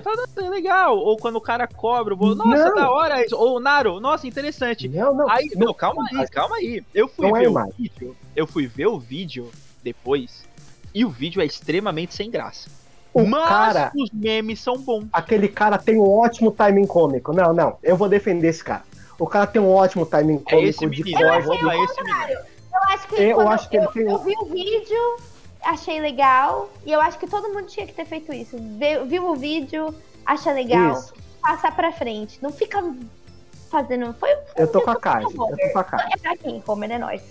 é 0.46 0.50
legal. 0.50 0.98
Ou 0.98 1.18
quando 1.18 1.36
o 1.38 1.42
cara 1.42 1.68
cobra, 1.68 2.14
eu 2.14 2.18
vou, 2.18 2.36
nossa, 2.36 2.70
Não. 2.70 2.76
da 2.76 2.92
hora 2.92 3.26
isso. 3.26 3.36
Ou 3.36 3.60
Naro, 3.60 4.00
nossa, 4.00 4.28
interessante. 4.28 4.88
Não, 4.88 5.14
não. 5.14 5.30
Aí, 5.30 5.50
não, 5.56 5.68
não, 5.68 5.74
calma 5.74 6.04
aí, 6.12 6.28
calma 6.30 6.56
aí. 6.58 6.84
Eu 6.94 7.08
fui 7.08 7.28
Não 7.28 7.36
é 7.38 7.42
ver 7.42 7.48
o 7.48 7.52
imagem. 7.52 7.74
vídeo, 7.78 8.16
eu 8.36 8.46
fui 8.48 8.68
ver 8.68 8.88
o 8.88 9.00
vídeo 9.00 9.50
depois, 9.84 10.44
e 10.94 11.04
o 11.06 11.10
vídeo 11.10 11.42
é 11.42 11.46
extremamente 11.46 12.14
sem 12.14 12.30
graça. 12.30 12.70
O 13.14 13.26
Mas 13.26 13.48
cara, 13.50 13.92
os 13.98 14.12
memes 14.12 14.60
são 14.62 14.78
bons. 14.78 15.08
aquele 15.12 15.48
cara 15.48 15.78
tem 15.80 15.98
um 15.98 16.08
ótimo 16.08 16.52
timing 16.52 16.86
cômico. 16.86 17.34
Não, 17.34 17.52
não. 17.54 17.78
Eu 17.82 17.98
vou 17.98 18.08
defender 18.08 18.48
esse 18.50 18.64
cara. 18.64 18.84
O 19.18 19.26
cara 19.26 19.48
tem 19.48 19.60
um 19.62 19.70
ótimo 19.70 20.06
timing 20.06 20.42
É 20.48 20.62
esse 20.62 20.80
cômico 20.80 21.04
de 21.04 21.12
menino, 21.12 21.28
arroba 21.30 21.76
esse 21.76 22.04
menino. 22.04 22.40
Eu 22.72 22.84
acho 22.94 23.08
que, 23.08 23.22
Eu 23.22 23.40
acho 23.50 23.70
que 23.70 23.78
ele 23.78 23.86
eu, 23.86 23.92
tem- 23.92 24.04
eu 24.10 24.18
vi 24.20 24.34
o 24.40 24.46
vídeo, 24.46 25.16
achei 25.64 26.00
legal. 26.00 26.70
E 26.86 26.92
eu 26.92 27.02
acho 27.02 27.18
que 27.20 27.28
todo 27.28 27.50
mundo 27.50 27.68
tinha 27.68 27.86
que 27.86 27.94
ter 27.94 28.06
feito 28.06 28.32
isso. 28.34 28.58
Vê- 28.78 29.04
Viu 29.06 29.30
o 29.30 29.36
vídeo, 29.36 29.94
acha 30.26 30.52
legal, 30.52 30.94
Isso. 30.94 31.14
passar 31.42 31.76
pra 31.76 31.92
frente. 31.92 32.40
Não 32.42 32.52
fica 32.52 32.84
fazendo. 33.72 34.14
Foi 34.20 34.30
Eu 34.58 34.68
tô 34.68 34.82
com 34.82 34.92
a. 34.92 34.94
Homer. 34.94 35.24
Eu 35.24 35.32
tô 35.32 35.72
com 35.74 35.80
a 35.80 35.84
Kage. 35.84 36.04
É 36.14 36.18
pra 36.18 36.38
quem? 36.38 36.64
Homer 36.68 36.92
é 36.92 36.98
nós. 36.98 37.22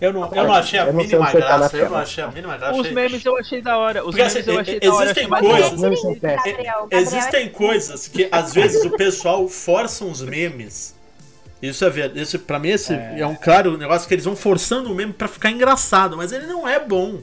Eu 0.00 0.14
não, 0.14 0.24
eu 0.34 0.44
não 0.44 0.54
achei 0.54 0.78
a 0.78 0.86
Eu 0.86 0.94
mínima 0.94 1.26
tá 1.26 1.32
graça. 1.32 1.76
Eu 1.76 1.90
não 1.90 1.98
achei 1.98 2.24
a 2.24 2.28
mínima 2.28 2.56
graça. 2.56 2.80
Os 2.80 2.90
memes 2.90 3.22
eu 3.22 3.36
achei 3.36 3.60
da 3.60 3.76
hora. 3.76 4.00
Os 4.00 4.06
Porque, 4.16 4.22
memes 4.22 4.36
assim, 4.36 4.50
eu 4.50 4.58
achei 4.58 4.76
e- 4.76 4.80
da 4.80 4.94
hora. 4.94 5.04
existem 5.10 5.28
coisas- 5.28 6.00
são 6.00 6.14
péssimos. 6.14 6.20
Gabriel, 6.20 6.74
Gabriel 6.80 6.86
Existem 7.02 7.44
é- 7.44 7.48
coisas 7.50 8.08
que 8.08 8.28
às 8.32 8.54
vezes 8.54 8.82
o 8.86 8.90
pessoal 8.96 9.46
força 9.46 10.02
uns 10.06 10.22
memes. 10.22 10.94
Isso 11.60 11.84
é 11.84 11.90
verdade. 11.90 12.22
Isso, 12.22 12.38
pra 12.38 12.58
mim, 12.58 12.70
esse 12.70 12.94
é. 12.94 13.26
um 13.26 13.34
claro 13.34 13.76
negócio 13.76 14.08
que 14.08 14.14
eles 14.14 14.24
vão 14.24 14.34
forçando 14.34 14.90
o 14.90 14.94
meme 14.94 15.12
pra 15.12 15.28
ficar 15.28 15.50
engraçado, 15.50 16.16
mas 16.16 16.32
ele 16.32 16.46
não 16.46 16.66
é 16.66 16.78
bom. 16.80 17.18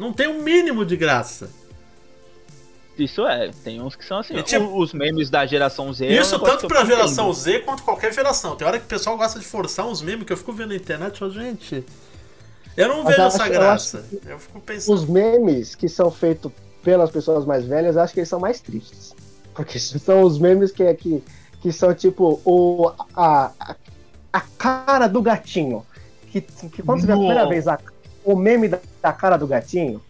Não 0.00 0.12
tem 0.12 0.26
um 0.28 0.42
mínimo 0.42 0.84
de 0.84 0.96
graça. 0.96 1.50
Isso 2.98 3.26
é, 3.26 3.50
tem 3.64 3.80
uns 3.80 3.94
que 3.96 4.04
são 4.04 4.18
assim. 4.18 4.36
E, 4.36 4.42
tipo, 4.42 4.64
o- 4.64 4.78
os 4.80 4.92
memes 4.92 5.30
da 5.30 5.46
geração 5.46 5.92
Z. 5.92 6.06
é 6.06 6.18
um 6.18 6.22
Isso 6.22 6.38
tanto 6.38 6.66
pra 6.68 6.84
geração 6.84 7.26
entendo. 7.30 7.34
Z 7.40 7.58
quanto 7.60 7.82
qualquer 7.82 8.12
geração. 8.12 8.56
Tem 8.56 8.66
hora 8.66 8.78
que 8.78 8.84
o 8.84 8.88
pessoal 8.88 9.16
gosta 9.16 9.38
de 9.38 9.44
forçar 9.44 9.86
uns 9.86 10.02
memes 10.02 10.26
que 10.26 10.32
eu 10.32 10.36
fico 10.36 10.52
vendo 10.52 10.70
na 10.70 10.76
internet 10.76 11.16
e 11.16 11.18
falo, 11.18 11.30
gente. 11.32 11.84
Eu 12.76 12.88
não 12.88 12.98
Mas 13.04 13.16
vejo 13.16 13.22
essa 13.28 13.42
acho- 13.44 13.52
eu 13.52 13.58
graça. 13.58 14.04
Eu, 14.26 14.38
fico 14.38 14.60
pensando. 14.60 14.94
Os 14.96 15.04
memes 15.06 15.74
que 15.74 15.88
são 15.88 16.10
feitos 16.10 16.52
pelas 16.82 17.10
pessoas 17.10 17.44
mais 17.46 17.64
velhas, 17.64 17.96
eu 17.96 18.02
acho 18.02 18.12
que 18.12 18.20
eles 18.20 18.28
são 18.28 18.40
mais 18.40 18.60
tristes. 18.60 19.14
Porque 19.54 19.78
são 19.80 20.22
os 20.22 20.38
memes 20.38 20.70
que, 20.70 20.92
que, 20.94 21.22
que 21.62 21.72
são 21.72 21.94
tipo 21.94 22.40
o, 22.44 22.90
a, 23.14 23.50
a, 23.58 23.76
a 24.32 24.40
cara 24.58 25.06
do 25.08 25.22
gatinho. 25.22 25.84
Que, 26.30 26.40
que 26.42 26.82
quando 26.82 27.00
você 27.00 27.06
vê 27.06 27.12
a 27.12 27.16
primeira 27.16 27.46
vez 27.48 27.66
a- 27.66 27.78
o 28.24 28.36
meme 28.36 28.68
da, 28.68 28.78
da 29.02 29.12
cara 29.12 29.36
do 29.36 29.46
gatinho, 29.46 30.00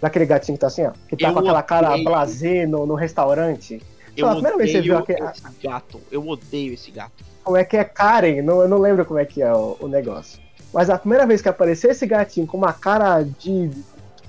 daquele 0.00 0.26
gatinho 0.26 0.56
que 0.56 0.60
tá 0.60 0.66
assim, 0.68 0.84
ó, 0.86 0.92
que 1.08 1.16
tá 1.16 1.28
Eu 1.28 1.32
com 1.34 1.40
aquela 1.40 1.62
cara 1.62 1.90
odeio. 1.90 2.04
blasé 2.04 2.66
no, 2.66 2.86
no 2.86 2.94
restaurante. 2.94 3.80
Eu 4.16 4.28
a 4.28 4.32
primeira 4.32 4.56
vez 4.58 4.70
que 4.70 4.76
você 4.76 4.82
viu 4.82 4.96
odeio 4.98 5.18
aquele- 5.24 5.30
esse 5.30 5.66
gato. 5.66 6.00
Eu 6.10 6.26
odeio 6.28 6.74
esse 6.74 6.90
gato. 6.90 7.12
Como 7.44 7.56
é 7.56 7.64
que 7.64 7.76
é 7.76 7.84
Karen? 7.84 8.42
Não, 8.42 8.60
eu 8.60 8.68
não 8.68 8.78
lembro 8.78 9.04
como 9.04 9.18
é 9.18 9.24
que 9.24 9.40
é 9.42 9.52
o, 9.52 9.76
o 9.80 9.88
negócio. 9.88 10.38
Mas 10.72 10.90
a 10.90 10.98
primeira 10.98 11.26
vez 11.26 11.40
que 11.40 11.48
apareceu 11.48 11.90
esse 11.90 12.06
gatinho 12.06 12.46
com 12.46 12.56
uma 12.56 12.72
cara 12.72 13.22
de 13.22 13.70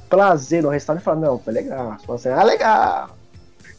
prazer 0.09 0.63
no 0.63 0.69
restaurante, 0.69 1.01
eu 1.05 1.13
falei, 1.13 1.29
não, 1.29 1.39
foi 1.39 1.53
legal. 1.53 1.95
Você 1.99 2.05
falou 2.05 2.15
assim, 2.15 2.29
ah, 2.29 2.43
legal. 2.43 3.17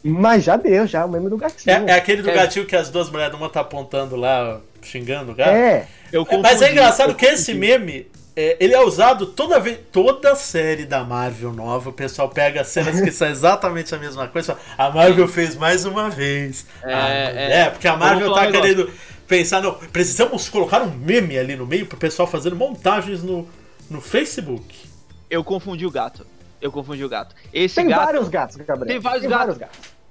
Mas 0.03 0.43
já 0.43 0.57
deu, 0.57 0.85
já, 0.85 1.05
o 1.05 1.09
meme 1.09 1.29
do 1.29 1.37
gatinho. 1.37 1.87
É, 1.87 1.91
é 1.91 1.93
aquele 1.93 2.21
do 2.21 2.29
É. 2.29 2.33
gatinho 2.35 2.65
que 2.65 2.75
as 2.75 2.89
duas 2.89 3.09
mulheres, 3.09 3.33
uma 3.35 3.49
tá 3.49 3.61
apontando 3.61 4.15
lá, 4.15 4.59
xingando 4.81 5.31
o 5.31 5.35
gato. 5.35 5.49
É, 5.51 5.87
Eu 6.11 6.25
Mas 6.41 6.61
é 6.61 6.71
engraçado 6.71 7.11
eu 7.11 7.15
que 7.15 7.25
esse 7.25 7.53
meme, 7.53 8.07
é, 8.35 8.57
ele 8.59 8.73
é 8.73 8.81
usado 8.83 9.27
toda 9.27 9.59
vez, 9.59 9.79
toda 9.91 10.35
série 10.35 10.85
da 10.85 11.03
Marvel 11.03 11.53
nova, 11.53 11.89
o 11.89 11.93
pessoal 11.93 12.29
pega 12.29 12.63
cenas 12.63 12.99
que 13.01 13.11
são 13.11 13.27
exatamente 13.27 13.93
a 13.93 13.97
mesma 13.97 14.27
coisa, 14.27 14.57
a 14.77 14.89
Marvel 14.89 15.27
fez 15.27 15.55
mais 15.55 15.85
uma 15.85 16.09
vez. 16.09 16.65
É, 16.81 16.93
Ah, 16.93 17.09
é. 17.09 17.51
é, 17.61 17.69
porque 17.69 17.87
a 17.87 17.95
Marvel 17.95 18.33
tá 18.33 18.47
um 18.47 18.51
querendo 18.51 18.91
pensar, 19.27 19.61
não, 19.61 19.73
precisamos 19.75 20.49
colocar 20.49 20.81
um 20.81 20.89
meme 20.91 21.37
ali 21.37 21.55
no 21.55 21.65
meio 21.65 21.85
pro 21.85 21.97
pessoal 21.97 22.27
fazendo 22.27 22.55
montagens 22.55 23.21
no, 23.23 23.47
no 23.89 24.01
Facebook. 24.01 24.75
Eu 25.29 25.43
confundi 25.43 25.85
o 25.85 25.91
gato. 25.91 26.25
Eu 26.61 26.71
confundi 26.71 27.03
o 27.03 27.09
gato. 27.09 27.35
Esse 27.53 27.75
tem 27.75 27.87
gato. 27.87 28.05
vários 28.05 28.29
gatos, 28.29 28.55
Gabriel. 28.57 28.87
Tem 28.87 28.99
vários 28.99 29.27
gatos. 29.27 29.57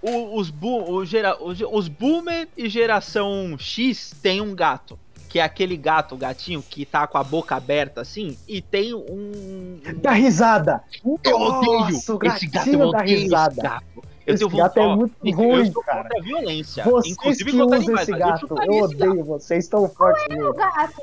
o- 0.02 0.38
os, 0.38 0.50
bu, 0.50 0.90
o 0.92 1.04
gera, 1.04 1.37
os, 1.42 1.58
os 1.70 1.88
boomer 1.88 2.46
e 2.56 2.68
geração 2.68 3.56
X 3.58 4.12
tem 4.22 4.40
um 4.40 4.54
gato. 4.54 4.98
Que 5.32 5.38
é 5.38 5.42
aquele 5.42 5.78
gato, 5.78 6.14
o 6.14 6.18
gatinho, 6.18 6.62
que 6.62 6.84
tá 6.84 7.06
com 7.06 7.16
a 7.16 7.24
boca 7.24 7.56
aberta 7.56 8.02
assim, 8.02 8.36
e 8.46 8.60
tem 8.60 8.92
um. 8.92 9.80
Dá 10.02 10.10
risada. 10.12 10.82
Eu 11.02 11.12
odeio 11.14 11.38
Nossa, 11.38 12.14
o 12.14 12.18
esse 12.26 12.46
gato, 12.46 12.68
eu 12.68 12.80
odeio 12.88 13.18
risada. 13.18 13.52
esse 13.54 13.62
gato. 13.62 13.84
Eu 14.26 14.34
Esse 14.34 14.48
gato 14.48 14.78
é 14.78 14.94
muito 14.94 15.14
eu 15.24 15.34
ruim, 15.34 15.72
sou 15.72 15.82
cara. 15.82 16.02
contra 16.02 16.18
a 16.18 16.22
violência. 16.22 16.84
Vocês 16.84 17.12
inclusive 17.14 17.50
que 17.50 17.56
contra 17.58 17.76
animais, 17.78 18.02
esse 18.02 18.12
eu 18.12 18.18
gato, 18.18 18.40
chutaria 18.40 18.78
eu 18.78 18.84
esse 18.84 18.94
gato. 18.94 19.08
odeio 19.10 19.24
vocês, 19.24 19.64
estão 19.64 19.88
fortes 19.88 20.24
O 20.26 20.28
mesmo. 20.28 20.52
gato. 20.54 21.02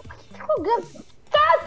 O 0.57 0.61
gato. 0.61 1.09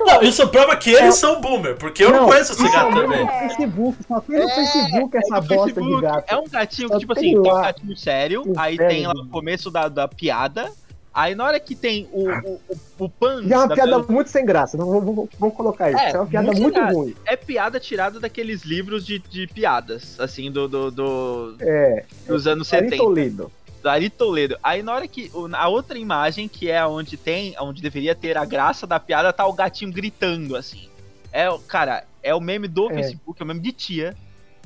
Não, 0.05 0.23
isso 0.23 0.49
prova 0.49 0.77
que 0.77 0.91
eles 0.91 1.15
são 1.15 1.41
boomer, 1.41 1.77
porque 1.79 2.03
eu 2.03 2.11
não, 2.11 2.27
conheço 2.27 2.53
esse 2.53 2.63
gato 2.73 2.87
é 2.87 2.99
o 2.99 3.03
também. 3.03 3.25
do 3.27 3.33
Facebook, 3.33 3.99
só 4.09 4.21
tem 4.21 4.39
no 4.41 4.49
Facebook 4.49 5.17
essa 5.17 5.37
É 5.37 5.41
bosta 5.41 5.65
Facebook. 5.65 5.95
de 5.97 6.03
gato. 6.03 6.25
É 6.33 6.37
um 6.37 6.49
gatinho 6.49 6.89
Só 6.89 6.95
que, 6.95 7.01
tipo 7.01 7.13
assim, 7.13 7.21
tem 7.23 7.39
um 7.39 7.43
lá. 7.43 7.63
gatinho 7.63 7.97
sério, 7.97 8.43
aí 8.57 8.77
velho 8.77 8.89
tem 8.91 9.07
lá 9.07 9.13
de- 9.13 9.21
o 9.21 9.29
começo 9.29 9.71
da, 9.71 9.89
da 9.89 10.09
piada, 10.09 10.73
aí 11.15 11.35
na 11.35 11.45
hora 11.45 11.61
que 11.61 11.75
tem 11.75 12.09
o, 12.13 12.29
o, 12.29 12.61
o, 12.69 12.81
o 13.05 13.09
pan. 13.09 13.43
E 13.45 13.53
é 13.53 13.57
uma 13.59 13.69
da- 13.69 13.75
piada 13.75 13.99
muito 14.01 14.31
sem 14.31 14.45
graça, 14.45 14.77
não 14.77 14.89
vamos, 15.01 15.29
colocar 15.55 15.91
isso. 15.91 16.01
É, 16.01 16.11
É, 16.13 16.17
uma 16.19 16.27
piada 16.27 16.47
muito 16.49 16.61
muito, 16.63 16.75
graça. 16.75 16.93
ruim. 16.95 17.15
É 17.27 17.37
piada 17.37 17.79
tirada 17.81 18.19
daqueles 18.21 18.63
livros 18.63 19.05
de, 19.05 19.19
de 19.19 19.47
piadas, 19.47 20.19
assim, 20.21 20.51
do, 20.51 20.67
do, 20.69 20.91
do- 20.91 21.57
É, 21.61 22.05
dos 22.27 22.47
anos 22.47 22.73
Ari 22.73 22.87
70. 22.91 23.03
Toledo. 23.03 23.53
do 23.83 23.89
Ari 23.89 24.11
Toledo. 24.11 24.57
Aí 24.63 24.83
na 24.83 24.95
hora 24.95 25.09
que. 25.09 25.31
A 25.53 25.69
outra 25.69 25.99
imagem, 25.99 26.49
que 26.49 26.71
é 26.71 26.85
onde 26.87 27.17
tem. 27.17 27.55
Onde 27.61 27.83
deveria 27.83 28.15
ter 28.15 28.37
a 28.39 28.45
graça 28.45 28.87
da 28.87 28.99
piada, 29.01 29.33
tá 29.33 29.47
o 29.47 29.53
gatinho 29.53 29.93
gritando, 29.93 30.57
assim. 30.57 30.89
É, 31.33 31.49
o- 31.51 31.59
cara, 31.59 32.05
é 32.23 32.35
o 32.35 32.41
meme 32.41 32.69
do 32.69 32.91
É. 32.91 32.95
Facebook, 32.95 33.41
é 33.41 33.45
o 33.45 33.47
meme 33.49 33.61
de 33.61 33.73
tia. 33.73 34.17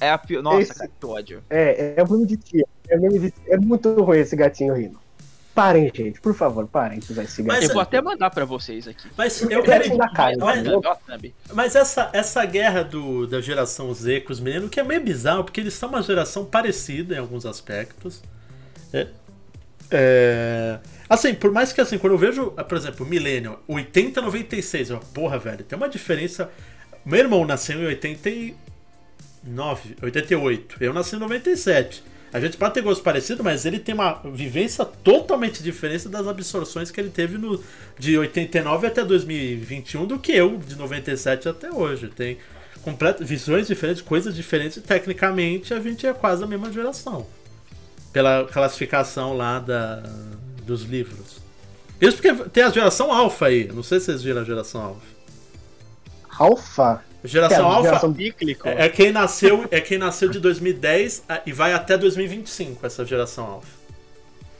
É 0.00 0.11
a. 0.11 0.20
Nossa, 0.42 0.61
Esse- 0.61 0.74
cara, 0.74 0.90
que 1.00 1.06
ódio. 1.06 1.42
É, 1.48 1.94
é 1.96 2.02
o 2.02 2.11
meme 2.12 2.26
de 2.26 2.37
tia. 2.37 2.66
É, 2.88 2.96
o 2.98 3.00
meme 3.00 3.18
de 3.18 3.30
tia. 3.30 3.54
é 3.54 3.56
muito 3.56 3.94
ruim 4.02 4.18
esse 4.18 4.37
gatinho 4.37 4.74
rindo. 4.74 4.98
Parem, 5.57 5.90
gente, 5.95 6.21
por 6.21 6.35
favor, 6.35 6.66
parem 6.66 6.99
de 6.99 7.11
usar 7.11 7.25
esse 7.25 7.42
Mas. 7.42 7.64
Eu 7.64 7.73
vou 7.73 7.81
até 7.81 8.03
mandar 8.03 8.29
pra 8.29 8.45
vocês 8.45 8.87
aqui. 8.87 9.09
Mas 9.16 9.40
eu 9.40 9.51
Eu 9.51 9.62
quero. 9.62 9.97
cara, 10.12 10.37
mas-. 10.37 11.33
Mas 11.51 11.75
essa, 11.75 12.11
essa 12.12 12.45
guerra 12.45 12.85
do, 12.85 13.27
da 13.27 13.40
geração 13.40 13.95
Z 13.95 14.21
com 14.21 14.35
os 14.35 14.38
meninos, 14.38 14.69
que 14.69 14.79
é 14.79 14.83
meio 14.83 15.01
bizarro, 15.01 15.45
porque 15.45 15.59
eles 15.59 15.73
são 15.73 15.88
uma 15.88 16.03
geração 16.03 16.45
parecida 16.45 17.14
em 17.14 17.19
alguns 17.19 17.47
aspectos. 17.47 18.23
É, 18.92 19.07
é, 19.90 20.79
assim, 21.09 21.33
por 21.33 21.51
mais 21.51 21.73
que 21.73 21.81
assim, 21.81 21.97
quando 21.97 22.12
eu 22.12 22.19
vejo, 22.19 22.53
ah, 22.55 22.62
por 22.62 22.77
exemplo, 22.77 23.07
Millennium, 23.07 23.57
80 23.66 24.21
96, 24.21 24.90
eu, 24.90 25.01
porra, 25.14 25.38
velho, 25.38 25.64
tem 25.64 25.79
uma 25.79 25.88
diferença. 25.88 26.51
Meu 27.03 27.21
irmão 27.21 27.47
nasceu 27.47 27.81
em 27.81 27.87
89, 27.87 29.97
88, 30.03 30.77
eu 30.81 30.92
nasci 30.92 31.16
em 31.16 31.19
97. 31.19 32.05
A 32.37 32.40
gente 32.40 32.59
pode 32.59 32.75
ter 32.75 32.83
gosto 32.83 33.03
parecido, 33.03 33.42
mas 33.42 33.64
ele 33.64 33.79
tem 33.79 33.94
uma 33.94 34.20
vivência 34.27 34.85
totalmente 34.85 35.62
diferente 35.62 36.07
das 36.07 36.27
absorções 36.27 36.90
que 36.90 37.01
ele 37.01 37.09
teve 37.09 37.38
no, 37.38 37.64
de 37.99 38.18
89 38.18 38.87
até 38.87 39.03
2021 39.03 40.05
do 40.05 40.18
que 40.18 40.33
eu, 40.33 40.59
de 40.59 40.77
97 40.77 41.49
até 41.49 41.70
hoje. 41.72 42.09
Tem 42.09 42.37
completo, 42.83 43.25
visões 43.25 43.66
diferentes, 43.66 44.03
coisas 44.03 44.37
diferentes. 44.37 44.83
Tecnicamente, 44.83 45.72
a 45.72 45.81
gente 45.81 46.07
é 46.07 46.12
quase 46.12 46.44
a 46.44 46.46
mesma 46.46 46.70
geração. 46.70 47.27
Pela 48.12 48.44
classificação 48.44 49.35
lá 49.35 49.59
da, 49.59 50.03
dos 50.62 50.83
livros. 50.83 51.40
Isso 51.99 52.18
porque 52.18 52.35
tem 52.51 52.64
a 52.64 52.70
geração 52.70 53.11
alfa 53.11 53.46
aí. 53.46 53.66
Não 53.72 53.83
sei 53.83 53.99
se 53.99 54.05
vocês 54.07 54.22
viram 54.22 54.42
a 54.42 54.44
geração 54.44 54.83
alfa. 54.83 55.07
Alfa? 56.38 57.03
Geração 57.27 57.59
É, 57.59 57.62
a 57.62 57.65
alfa 57.75 57.83
geração- 57.89 58.15
Cíclico. 58.15 58.69
é, 58.69 58.87
é 58.87 58.89
quem 58.89 59.12
nasceu, 59.12 59.67
é 59.71 59.81
quem 59.81 59.99
nasceu 59.99 60.29
de 60.29 60.39
2010 60.41 61.23
a- 61.29 61.41
e 61.47 61.53
vai 61.53 61.73
até 61.73 61.97
2025 61.99 62.87
essa 62.87 63.05
geração 63.05 63.45
alfa. 63.47 63.77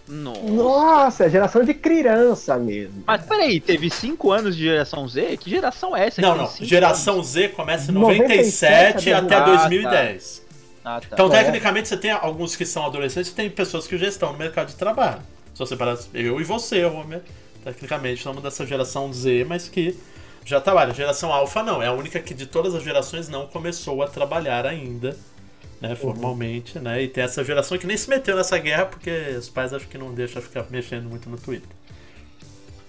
Nossa. 0.09 0.41
Nossa, 0.43 1.25
é 1.25 1.31
geração 1.31 1.65
de 1.65 1.75
criança 1.75 2.57
mesmo. 2.57 3.03
Mas 3.05 3.23
peraí, 3.27 3.59
teve 3.61 3.91
5 3.91 4.31
anos 4.31 4.57
de 4.57 4.63
geração 4.63 5.09
Z? 5.09 5.37
Que 5.37 5.51
geração 5.51 5.97
é 5.97 6.07
essa? 6.07 6.23
Não, 6.23 6.37
não. 6.37 6.49
Geração 6.61 7.15
anos? 7.15 7.27
Z 7.29 7.49
começa 7.49 7.91
em 7.91 7.95
97 7.95 9.11
97 9.11 9.13
até 9.13 9.35
Ah, 9.35 9.41
tá. 9.41 9.45
2010. 9.57 10.43
Ah, 10.85 11.01
tá. 11.01 11.09
Então, 11.13 11.27
É. 11.35 11.43
tecnicamente, 11.43 11.89
você 11.89 11.97
tem 11.97 12.13
alguns 12.13 12.55
que 12.55 12.65
são 12.65 12.87
adolescentes 12.87 13.33
e 13.33 13.35
tem 13.35 13.51
pessoas 13.51 13.89
que 13.89 13.99
já 13.99 14.07
estão 14.07 14.31
no 14.33 14.39
mercado 14.39 14.69
de 14.69 14.77
trabalho. 14.77 15.19
Se 15.53 15.59
você 15.59 15.75
parar, 15.75 15.99
eu 16.15 16.41
e 16.41 16.45
você, 16.45 16.85
Homer, 16.85 17.23
tecnicamente 17.65 18.23
somos 18.23 18.41
dessa 18.41 18.65
geração 18.65 19.13
Z, 19.13 19.45
mas 19.49 19.69
que 19.69 19.97
já 20.47 20.61
trabalha. 20.61 20.95
Geração 20.95 21.33
Alpha 21.33 21.63
não, 21.63 21.83
é 21.83 21.89
a 21.89 21.93
única 21.93 22.21
que 22.21 22.33
de 22.33 22.47
todas 22.47 22.75
as 22.75 22.83
gerações 22.83 23.29
não 23.29 23.47
começou 23.47 24.03
a 24.03 24.07
trabalhar 24.07 24.65
ainda, 24.65 25.17
né, 25.81 25.95
formalmente, 25.97 26.79
né? 26.79 27.03
E 27.03 27.09
tem 27.09 27.25
essa 27.25 27.45
geração 27.45 27.77
que 27.77 27.87
nem 27.87 27.97
se 27.97 28.09
meteu 28.09 28.37
nessa 28.37 28.57
guerra 28.57 28.87
porque 28.87 29.11
os 29.37 29.49
pais 29.49 29.75
acho 29.75 29.89
que 29.89 29.99
não 29.99 30.15
deixam 30.15 30.41
ficar 30.41 30.65
mexendo 30.71 31.11
muito 31.11 31.29
no 31.29 31.37
Twitter. 31.37 31.69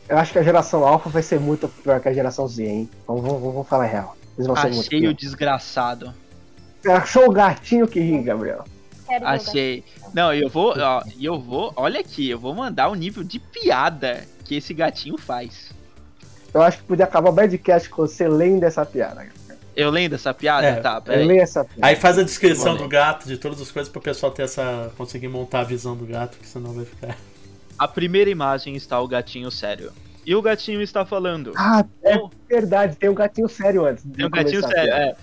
Eu 0.07 0.17
acho 0.17 0.31
que 0.31 0.39
a 0.39 0.43
geração 0.43 0.85
Alpha 0.85 1.09
vai 1.09 1.21
ser 1.21 1.39
muito 1.39 1.67
pior 1.67 1.99
que 1.99 2.07
a 2.07 2.13
geração 2.13 2.47
Z, 2.47 2.63
hein? 2.63 2.89
Vamos, 3.05 3.23
vamos, 3.23 3.41
vamos 3.41 3.67
falar 3.67 3.83
a 3.83 3.87
real. 3.87 4.17
Eles 4.37 4.47
vão 4.47 4.55
ser 4.55 4.69
muito 4.69 4.79
Achei 4.85 4.99
o 4.99 5.01
pior. 5.01 5.13
desgraçado. 5.13 6.13
Achou 6.87 7.25
o 7.25 7.31
gatinho 7.31 7.87
que 7.87 7.99
ri, 7.99 8.21
Gabriel? 8.21 8.63
Achei. 9.23 9.83
Não, 10.13 10.33
eu 10.33 10.47
vou, 10.47 10.75
ó, 10.77 11.01
e 11.17 11.25
eu 11.25 11.39
vou, 11.39 11.73
olha 11.75 11.99
aqui, 11.99 12.29
eu 12.29 12.39
vou 12.39 12.53
mandar 12.53 12.89
o 12.89 12.95
nível 12.95 13.23
de 13.23 13.39
piada 13.39 14.25
que 14.45 14.55
esse 14.55 14.73
gatinho 14.73 15.17
faz. 15.17 15.71
Eu 16.57 16.63
acho 16.63 16.79
que 16.79 16.83
podia 16.85 17.05
acabar 17.05 17.29
o 17.29 17.33
Badcast 17.33 17.87
com 17.89 17.97
você 18.07 18.27
lendo 18.27 18.63
essa 18.63 18.83
piada. 18.83 19.27
Eu 19.75 19.91
lendo 19.91 20.15
essa 20.15 20.33
piada? 20.33 20.65
É, 20.65 20.75
tá, 20.81 20.95
Eu 20.95 21.01
peraí. 21.03 21.25
leio 21.27 21.41
essa 21.41 21.63
piada. 21.63 21.85
Aí 21.85 21.95
faz 21.95 22.17
a 22.17 22.23
descrição 22.23 22.75
do 22.75 22.87
gato, 22.87 23.27
de 23.27 23.37
todas 23.37 23.61
as 23.61 23.69
coisas, 23.71 23.91
pro 23.91 24.01
pessoal 24.01 24.31
ter 24.31 24.41
essa. 24.43 24.91
conseguir 24.97 25.27
montar 25.27 25.59
a 25.59 25.63
visão 25.63 25.95
do 25.95 26.03
gato, 26.07 26.37
que 26.39 26.47
senão 26.47 26.73
vai 26.73 26.83
ficar. 26.85 27.15
A 27.77 27.87
primeira 27.87 28.27
imagem 28.27 28.75
está 28.75 28.99
o 28.99 29.07
gatinho 29.07 29.51
sério. 29.51 29.91
E 30.25 30.33
o 30.33 30.41
gatinho 30.41 30.81
está 30.81 31.05
falando. 31.05 31.53
Ah, 31.55 31.85
é 32.03 32.17
Oh. 32.17 32.29
verdade, 32.49 32.95
tem 32.95 33.07
um 33.07 33.13
gatinho 33.13 33.47
sério 33.47 33.85
antes. 33.85 34.03
Tem 34.15 34.25
um 34.25 34.29
gatinho 34.31 34.61
sério, 34.67 34.93
é. 34.93 35.15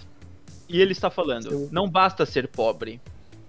E 0.68 0.80
ele 0.80 0.92
está 0.92 1.10
falando, 1.10 1.50
Eu- 1.50 1.68
não 1.72 1.90
basta 1.90 2.24
ser 2.24 2.46
pobre. 2.46 3.00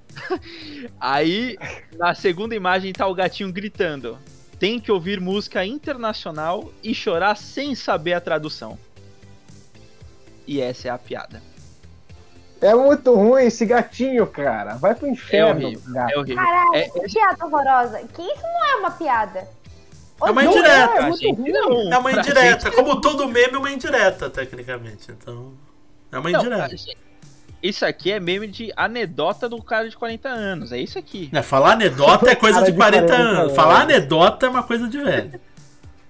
Aí, 1.00 1.56
na 1.98 2.15
segunda 2.15 2.56
imagem, 2.56 2.91
tá 2.93 3.06
o 3.08 3.13
gatinho 3.13 3.52
gritando. 3.52 4.17
Tem 4.60 4.80
que 4.80 4.91
ouvir 4.91 5.20
música 5.20 5.65
internacional 5.65 6.72
e 6.84 6.94
chorar 6.94 7.36
sem 7.36 7.76
saber 7.76 8.13
a 8.13 8.22
tradução. 8.22 8.78
E 10.48 10.62
essa 10.62 10.88
é 10.88 10.91
a 10.91 10.98
piada. 10.98 11.41
É 12.62 12.74
muito 12.74 13.13
ruim 13.13 13.44
esse 13.46 13.65
gatinho, 13.65 14.26
cara. 14.26 14.76
Vai 14.76 14.96
pro 14.96 15.08
inferno, 15.08 15.65
horrível, 15.68 15.94
gato. 15.94 16.12
É 16.12 16.18
horrível. 16.18 16.44
Caralho, 16.44 16.76
É- 16.76 16.89
que 16.89 17.00
piada 17.13 17.46
horrorosa. 17.46 18.00
Que 18.13 18.22
isso 18.22 18.41
não 18.44 18.65
é 18.65 18.76
uma 18.78 18.91
piada. 18.91 19.48
É 20.22 20.32
uma 20.32 20.41
Não 20.44 20.52
indireta. 20.52 20.94
é, 20.98 21.02
muito 21.02 21.20
gente 21.20 21.52
não. 21.52 21.94
É 21.94 21.98
uma 21.98 22.12
indireta. 22.12 22.70
gente 22.70 22.76
Como 22.76 23.02
todo 23.02 23.28
meme, 23.28 23.56
é 23.56 23.58
uma 23.58 23.72
indireta, 23.72 24.30
tecnicamente. 24.30 25.12
Então. 25.12 25.54
É 26.12 26.18
uma 26.18 26.30
Não, 26.30 26.39
indireta. 26.39 26.70
gente- 26.78 26.98
isso 27.67 27.86
aqui 27.86 28.12
é 28.12 28.19
meme 28.19 28.47
de 28.47 28.71
anedota 28.75 29.49
do 29.49 29.62
cara 29.62 29.89
de 29.89 29.95
40 29.95 30.30
anos. 30.30 30.71
É 30.71 30.78
isso 30.78 30.97
aqui. 30.99 31.30
É, 31.34 31.41
falar 31.41 31.73
anedota 31.73 32.30
é 32.30 32.36
coisa 32.36 32.62
de 32.63 32.71
40 32.71 33.08
40 33.08 33.13
anos. 33.15 33.39
anos. 33.39 33.56
Falar 33.56 33.82
anedota 33.82 34.45
é 34.45 34.49
uma 34.49 34.63
coisa 34.63 34.88
de 34.88 34.97
velho. 34.97 35.39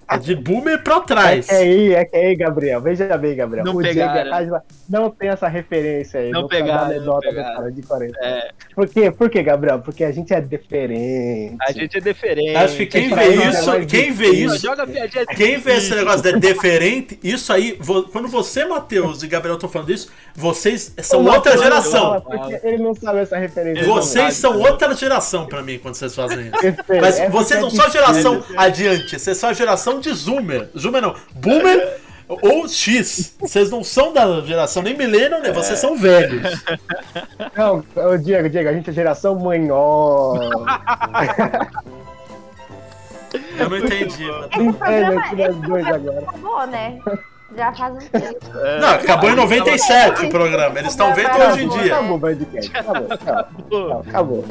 É 0.08 0.16
de 0.18 0.34
boomer 0.36 0.82
pra 0.82 0.96
É 0.96 1.00
trás. 1.00 1.46
que 1.46 1.52
aí, 1.54 1.94
é 1.94 2.04
que 2.04 2.16
aí, 2.16 2.36
Gabriel. 2.36 2.80
Veja 2.80 3.16
bem, 3.18 3.34
Gabriel. 3.34 3.64
Não 3.64 3.74
o 3.74 3.82
pegaram. 3.82 4.62
Não 4.88 5.10
tem 5.10 5.28
essa 5.30 5.48
referência 5.48 6.20
aí. 6.20 6.30
Não 6.30 6.42
da 6.42 6.48
pegaram, 6.48 7.00
não 7.04 7.18
pegaram. 7.18 7.70
de 7.72 7.82
40. 7.82 8.18
É, 8.22 8.50
Por 8.74 8.88
quê? 8.88 9.10
Por 9.10 9.28
quê, 9.28 9.42
Gabriel? 9.42 9.80
Porque 9.80 10.04
a 10.04 10.12
gente 10.12 10.32
é 10.32 10.40
diferente. 10.40 11.56
a 11.60 11.72
gente 11.72 11.96
é 11.96 12.00
diferente. 12.00 12.56
Acho 12.56 12.76
que 12.76 12.86
quem 12.86 13.08
vê 13.08 13.20
é 13.20 13.48
isso, 13.48 13.66
mais 13.70 13.86
quem 13.86 14.12
vê 14.12 14.28
isso, 14.30 14.58
Joga 14.58 14.86
piadinha 14.86 15.26
quem 15.26 15.58
vê 15.58 15.72
esse 15.72 15.94
negócio 15.94 16.22
de 16.22 16.38
diferente, 16.38 17.18
isso 17.22 17.52
aí, 17.52 17.78
quando 18.12 18.28
você, 18.28 18.64
Matheus 18.64 19.22
e 19.22 19.26
Gabriel 19.26 19.54
estão 19.56 19.68
falando 19.68 19.90
isso, 19.90 20.10
vocês 20.34 20.94
são 21.02 21.24
O 21.24 21.32
outra 21.32 21.54
não 21.56 21.62
geração. 21.62 22.20
fala, 22.20 22.20
Porque 22.20 22.60
ele 22.66 22.78
não 22.78 22.94
sabe 22.94 23.20
essa 23.20 23.36
referência. 23.38 23.84
Vocês 23.84 24.34
são 24.34 24.52
sabe, 24.52 24.62
né? 24.64 24.70
outra 24.70 24.94
geração 24.94 25.46
pra 25.46 25.62
mim 25.62 25.78
quando 25.78 25.94
vocês 25.94 26.14
fazem 26.14 26.46
isso. 26.46 26.76
Mas 27.00 27.18
É 27.18 27.28
vocês 27.28 27.60
não 27.60 27.70
são 27.70 27.86
é 27.86 27.90
geração 27.90 28.44
adiante, 28.56 29.18
vocês 29.18 29.36
são 29.36 29.50
a 29.50 29.52
geração 29.52 29.95
de 30.00 30.12
Zoomer. 30.12 30.68
Zoomer 30.76 31.02
não, 31.02 31.14
Boomer 31.34 32.00
ou 32.28 32.68
X. 32.68 33.34
Vocês 33.40 33.70
não 33.70 33.84
são 33.84 34.12
da 34.12 34.40
geração 34.42 34.82
nem 34.82 34.96
milênio, 34.96 35.40
nem 35.40 35.52
vocês 35.52 35.78
são 35.78 35.96
velhos. 35.96 36.64
Não, 37.56 37.84
Diego, 38.18 38.48
Diego, 38.48 38.68
a 38.68 38.72
gente 38.72 38.90
é 38.90 38.92
geração 38.92 39.38
manhó. 39.38 40.34
Eu 43.58 43.68
não 43.70 43.76
entendi. 43.78 44.24
mano. 44.24 44.48
Esse 44.50 44.72
programa, 44.72 45.26
entre 45.26 45.44
as 45.44 45.56
duas 45.56 45.86
agora. 45.86 46.18
acabou, 46.20 46.66
né? 46.66 46.98
Já 47.56 47.72
faz 47.72 47.94
um 47.94 47.98
tempo. 47.98 48.46
Não, 48.80 48.88
acabou 48.90 49.30
em 49.30 49.34
97 49.34 50.26
o 50.26 50.30
programa. 50.30 50.78
Eles 50.78 50.90
estão 50.90 51.14
vendo 51.14 51.36
hoje 51.36 51.64
em 51.64 51.68
dia. 51.68 51.96
Acabou, 51.96 52.16
acabou, 52.16 53.12
acabou. 53.12 54.00
acabou. 54.00 54.44